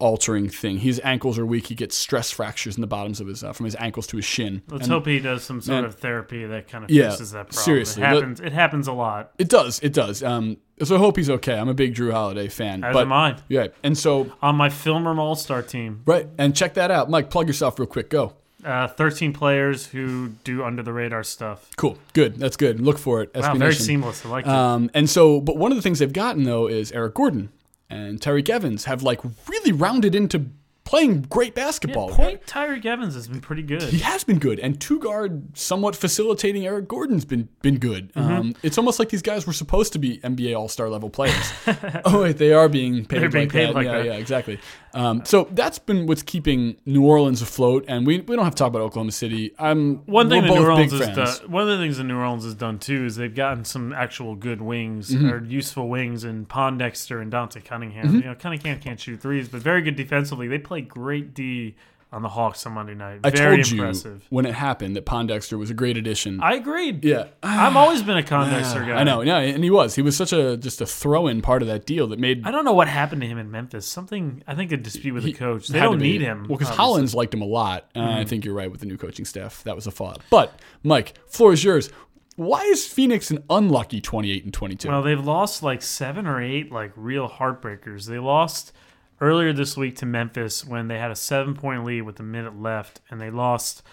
[0.02, 0.80] altering thing.
[0.80, 1.68] His ankles are weak.
[1.68, 4.26] He gets stress fractures in the bottoms of his uh, from his ankles to his
[4.26, 4.62] shin.
[4.70, 7.48] Let's And- hope he does some sort of therapy that kind of Yeah, fixes that
[7.50, 7.64] problem.
[7.64, 8.40] seriously, it let- happens.
[8.42, 9.32] It happens a lot.
[9.38, 9.80] It does.
[9.82, 10.22] It does.
[10.24, 11.58] Um, so I hope he's okay.
[11.58, 12.84] I'm a big Jrue Holiday fan.
[12.84, 13.38] As but, am I.
[13.48, 17.10] Yeah, and so On my film Filmer All Star team, right, and check that out,
[17.10, 17.30] Mike.
[17.30, 18.10] Plug yourself real quick.
[18.10, 18.34] Go.
[18.66, 21.68] uh, 13 players who do under the radar stuff.
[21.78, 21.98] Cool.
[22.14, 22.36] Good.
[22.38, 22.80] That's good.
[22.80, 23.32] Look for it.
[23.34, 23.86] Wow, very Nation.
[23.86, 24.24] seamless.
[24.26, 24.52] I like it.
[24.52, 27.50] Um, and so, but one of the things they've gotten though is Eric Gordon
[27.92, 30.46] and Tyreke Evans have like really rounded into
[30.92, 32.10] playing great Yeah, basketball.
[32.10, 33.82] point Tyreke Evans has been pretty good.
[33.84, 38.14] He has been good, and two guard, somewhat facilitating Eric Gordon's been been good.
[38.14, 38.32] Mm-hmm.
[38.32, 41.54] Um, it's almost like these guys were supposed to be NBA All Star level players.
[42.06, 43.22] oh wait, they are being paid.
[43.22, 43.76] They're being like paid that.
[43.76, 44.06] like yeah, that.
[44.06, 44.60] yeah, exactly.
[44.94, 48.60] Um, so that's been what's keeping New Orleans afloat, and we, we don't have to
[48.60, 49.54] talk about Oklahoma City.
[49.58, 52.78] I'm One thing New Orleans done, one of the things that New Orleans has done
[52.78, 55.30] too is they've gotten some actual good wings Mm-hmm.
[55.30, 58.16] or useful wings in Pondexter and Dante Cunningham.
[58.16, 60.48] You know, Cunningham can't shoot threes, but very good defensively.
[60.48, 61.76] They play great D
[62.14, 63.22] on the Hawks on Monday night.
[63.24, 64.16] I Very told impressive.
[64.22, 66.42] you when it happened that Pondexter was a great addition.
[66.42, 67.06] I agreed.
[67.06, 68.96] yeah, I've always been a Pondexter guy.
[69.00, 69.22] I know.
[69.22, 69.96] Yeah, and he was.
[69.96, 72.46] He was such a just a throw-in part of that deal that made.
[72.46, 73.86] I don't know what happened to him in Memphis.
[73.88, 75.70] Something I think a dispute with the coach.
[75.70, 76.48] They don't need him.
[76.50, 76.76] Well, because.
[76.76, 77.90] Hollins liked him a lot.
[77.96, 78.20] And Mm-hmm.
[78.20, 79.64] I think you're right with the new coaching staff.
[79.64, 80.20] That was a fallout.
[80.30, 81.90] But Mike, floor is yours.
[82.36, 84.88] Why is Phoenix an unlucky 28 and 22?
[84.90, 88.06] Well, they've lost like seven or eight like real heartbreakers.
[88.08, 88.74] They lost
[89.22, 92.60] earlier this week to Memphis when they had a seven point lead with a minute
[92.60, 93.84] left, and they lost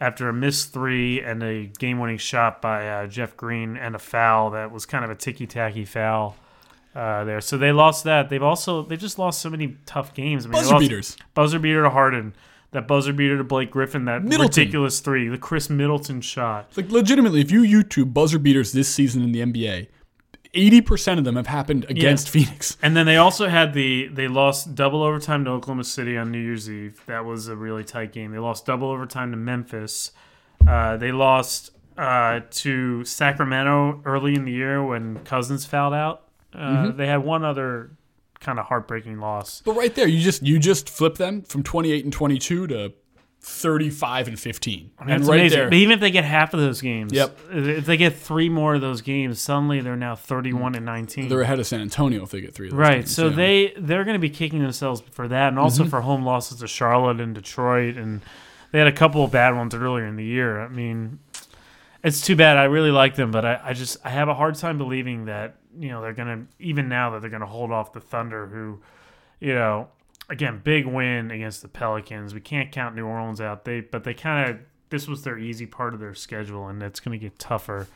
[0.00, 3.98] after a missed three and a game winning shot by uh, Jeff Green and a
[3.98, 6.36] foul that was kind of a ticky tacky foul.
[6.92, 8.28] Uh, there, so they lost that.
[8.30, 10.44] They've also they've just lost so many tough games.
[10.44, 11.16] I mean, Buzzer beaters.
[11.34, 12.34] buzzer beater to Harden.
[12.72, 14.62] that buzzer beater to Blake Griffin, that Middleton.
[14.62, 16.76] ridiculous three, the Khris Middleton shot.
[16.76, 19.86] Like legitimately, if you YouTube buzzer beaters this season in the NBA,
[20.54, 22.76] eighty percent of them have happened against Phoenix.
[22.82, 26.38] And then they also had the they lost double overtime to Oklahoma City on New
[26.40, 27.02] Year's Eve.
[27.06, 28.32] That was a really tight game.
[28.32, 30.12] They lost double overtime to Memphis.
[30.66, 36.22] Uh, they lost uh, to Sacramento early in the year when Cousins fouled out.
[36.52, 36.96] Uh, Mm-hmm.
[36.96, 37.92] They had one other
[38.40, 39.62] kind of heartbreaking loss.
[39.64, 42.66] But right there, you just you just flip them from twenty eight and twenty two
[42.66, 42.92] to
[43.42, 45.58] thirty five and fifteen, and That's right amazing.
[45.58, 47.38] there, But even if they get half of those games, Yep.
[47.52, 51.28] if they get three more of those games, suddenly they're now thirty-one and nineteen.
[51.28, 52.66] they're ahead of San Antonio if they get three.
[52.68, 53.36] Of those Right, games, so yeah.
[53.36, 55.90] they they're going to be kicking themselves for that, and also Mm-hmm.
[55.90, 58.20] for home losses to Charlotte and Detroit, and
[58.72, 60.60] they had a couple of bad ones earlier in the year.
[60.60, 61.18] I mean,
[62.04, 62.56] it's too bad.
[62.58, 65.56] I really like them, but I, I just I have a hard time believing that
[65.78, 68.46] you know they're going to even now that they're going to hold off the Thunder,
[68.46, 68.80] who
[69.40, 69.88] you know
[70.30, 72.32] again big win against the Pelicans.
[72.32, 73.64] We can't count New Orleans out.
[73.64, 74.58] They but they kind of
[74.88, 77.86] this was their easy part of their schedule, and it's going to get tougher.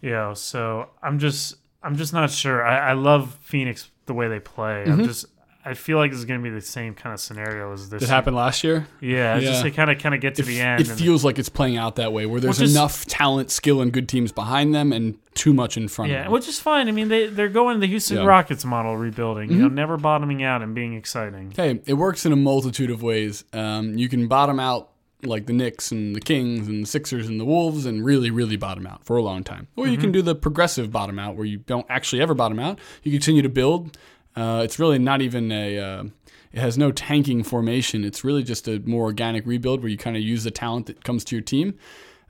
[0.00, 2.64] You know, so I'm just I'm just not sure.
[2.64, 4.84] I, I love Phoenix the way they play.
[4.86, 4.92] Mm-hmm.
[4.92, 5.26] I'm just
[5.62, 8.02] I feel like this is going to be the same kind of scenario as this.
[8.02, 8.86] It happened last year.
[9.00, 9.62] Yeah, it's just Yeah.
[9.64, 10.80] they kind of kind of get to It, the end.
[10.80, 13.92] it feels like it's playing out that way, where there's is- enough talent, skill, and
[13.92, 16.32] good teams behind them, and too much in front of yeah, them.
[16.32, 16.88] which is fine.
[16.88, 18.20] I mean, they they're going the Houston Yeah.
[18.22, 18.28] Mm-hmm.
[18.28, 19.50] Rockets model rebuilding.
[19.50, 21.52] You know, never bottoming out and being exciting.
[21.54, 23.44] Hey, it works in a multitude of ways.
[23.52, 24.88] Um, you can bottom out
[25.22, 28.56] like the Knicks and the Kings and the Sixers and the Wolves and really, really
[28.56, 29.66] bottom out for a long time.
[29.76, 32.78] Or you can do the progressive bottom out where you don't actually ever bottom out.
[33.02, 33.98] You continue to build.
[34.40, 35.78] Uh, it's really not even a.
[35.78, 36.04] Uh,
[36.52, 38.04] it has no tanking formation.
[38.04, 41.04] It's really just a more organic rebuild where you kind of use the talent that
[41.04, 41.78] comes to your team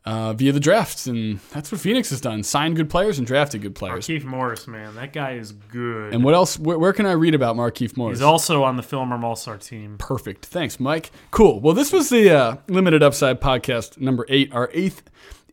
[0.04, 3.62] uh, via the drafts, and that's what Phoenix has done: signed good players and drafted
[3.62, 4.06] good players.
[4.06, 6.12] Keith Morris, man, that guy is good.
[6.12, 6.58] And what else?
[6.58, 8.18] Where, where can I read about Markieff Morris?
[8.18, 9.96] He's also on the Filmer All Star team.
[9.98, 10.46] Perfect.
[10.46, 11.10] Thanks, Mike.
[11.30, 11.60] Cool.
[11.60, 15.02] Well, this was the uh, Limited Upside podcast number eight, our eighth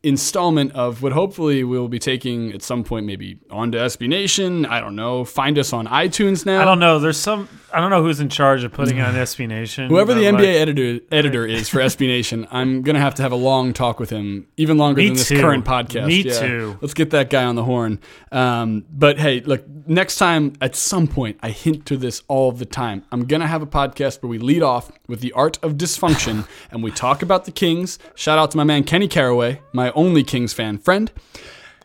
[0.03, 4.65] installment of what hopefully we'll be taking at some point, maybe onto SB Nation.
[4.65, 5.23] I don't know.
[5.25, 6.61] Find us on iTunes now.
[6.61, 6.99] I don't know.
[6.99, 7.47] There's some.
[7.77, 9.87] I don't know who's in charge of putting on SB Nation.
[9.87, 13.31] Whoever the NBA like, editor editor is for SB Nation, I'm gonna have to have
[13.31, 15.39] a long talk with him, even longer than this too.
[15.39, 16.07] current podcast.
[16.07, 16.39] Me Yeah.
[16.39, 16.77] too.
[16.81, 17.99] Let's get that guy on the horn.
[18.31, 22.65] Um, but hey, look, next time at some point, I hint to this all the
[22.65, 23.03] time.
[23.11, 26.81] I'm gonna have a podcast where we lead off with the art of dysfunction, and
[26.81, 27.99] we talk about the Kings.
[28.15, 31.11] Shout out to my man Kenny Caraway, my only Kings fan friend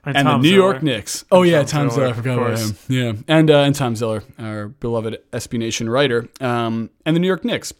[0.04, 0.56] and Tom the New.
[0.56, 1.24] York Knicks.
[1.30, 2.00] Oh yeah, Tom Tom.
[2.02, 2.76] I forgot about him.
[2.88, 7.26] Yeah, and uh, and Tom Ziller, our beloved SB Nation writer, um, and the New
[7.28, 7.72] York Knicks.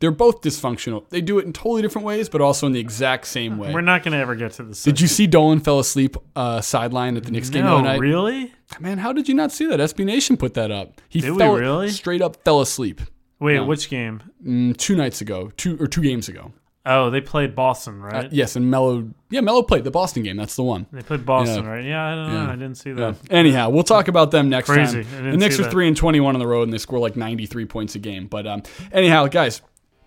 [0.00, 1.08] They're both dysfunctional.
[1.10, 3.74] They do it in totally different ways, but also in the exact same way.
[3.74, 4.84] We're not going to ever get to this.
[4.84, 7.98] Did you see Dolan fell asleep uh, sideline at the Knicks game the other night?
[7.98, 8.52] really?
[8.78, 9.80] Man, how did you not see that?
[9.80, 11.00] SB Nation put that up.
[11.08, 11.88] He Did we fell really?
[11.90, 13.00] straight up fell asleep
[13.40, 13.64] Wait, No.
[13.64, 14.22] which game?
[14.46, 16.52] mm, two nights ago, two or two games ago.
[16.90, 18.32] Oh, they played Boston, right?
[18.32, 20.38] Yes, and Melo, yeah, Melo played the Boston game.
[20.38, 20.86] That's the one.
[20.90, 21.70] They played Boston, Yeah.
[21.70, 21.84] right?
[21.84, 22.42] Yeah, I don't know.
[22.44, 22.48] Yeah.
[22.50, 22.94] I didn't see Yeah.
[23.12, 23.16] that.
[23.30, 25.04] Anyhow, we'll talk about them next Crazy.
[25.04, 25.30] Time.
[25.30, 25.70] The Knicks are that.
[25.70, 28.26] three and twenty-one on the road, and they score like ninety-three points a game.
[28.26, 29.60] But um, anyhow, guys,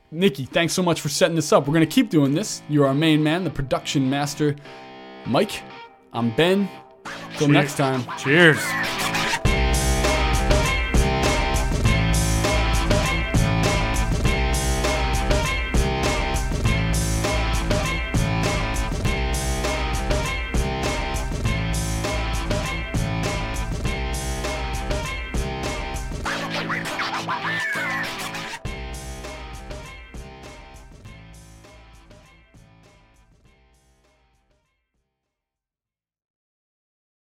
[0.09, 1.67] Nikki, thanks so much for setting this up.
[1.67, 2.63] We're gonna keep doing this.
[2.67, 4.55] You're our main man, the production master,
[5.27, 5.61] Mike.
[6.13, 6.67] I'm Ben.
[7.37, 8.03] Till next time.
[8.17, 8.57] Cheers.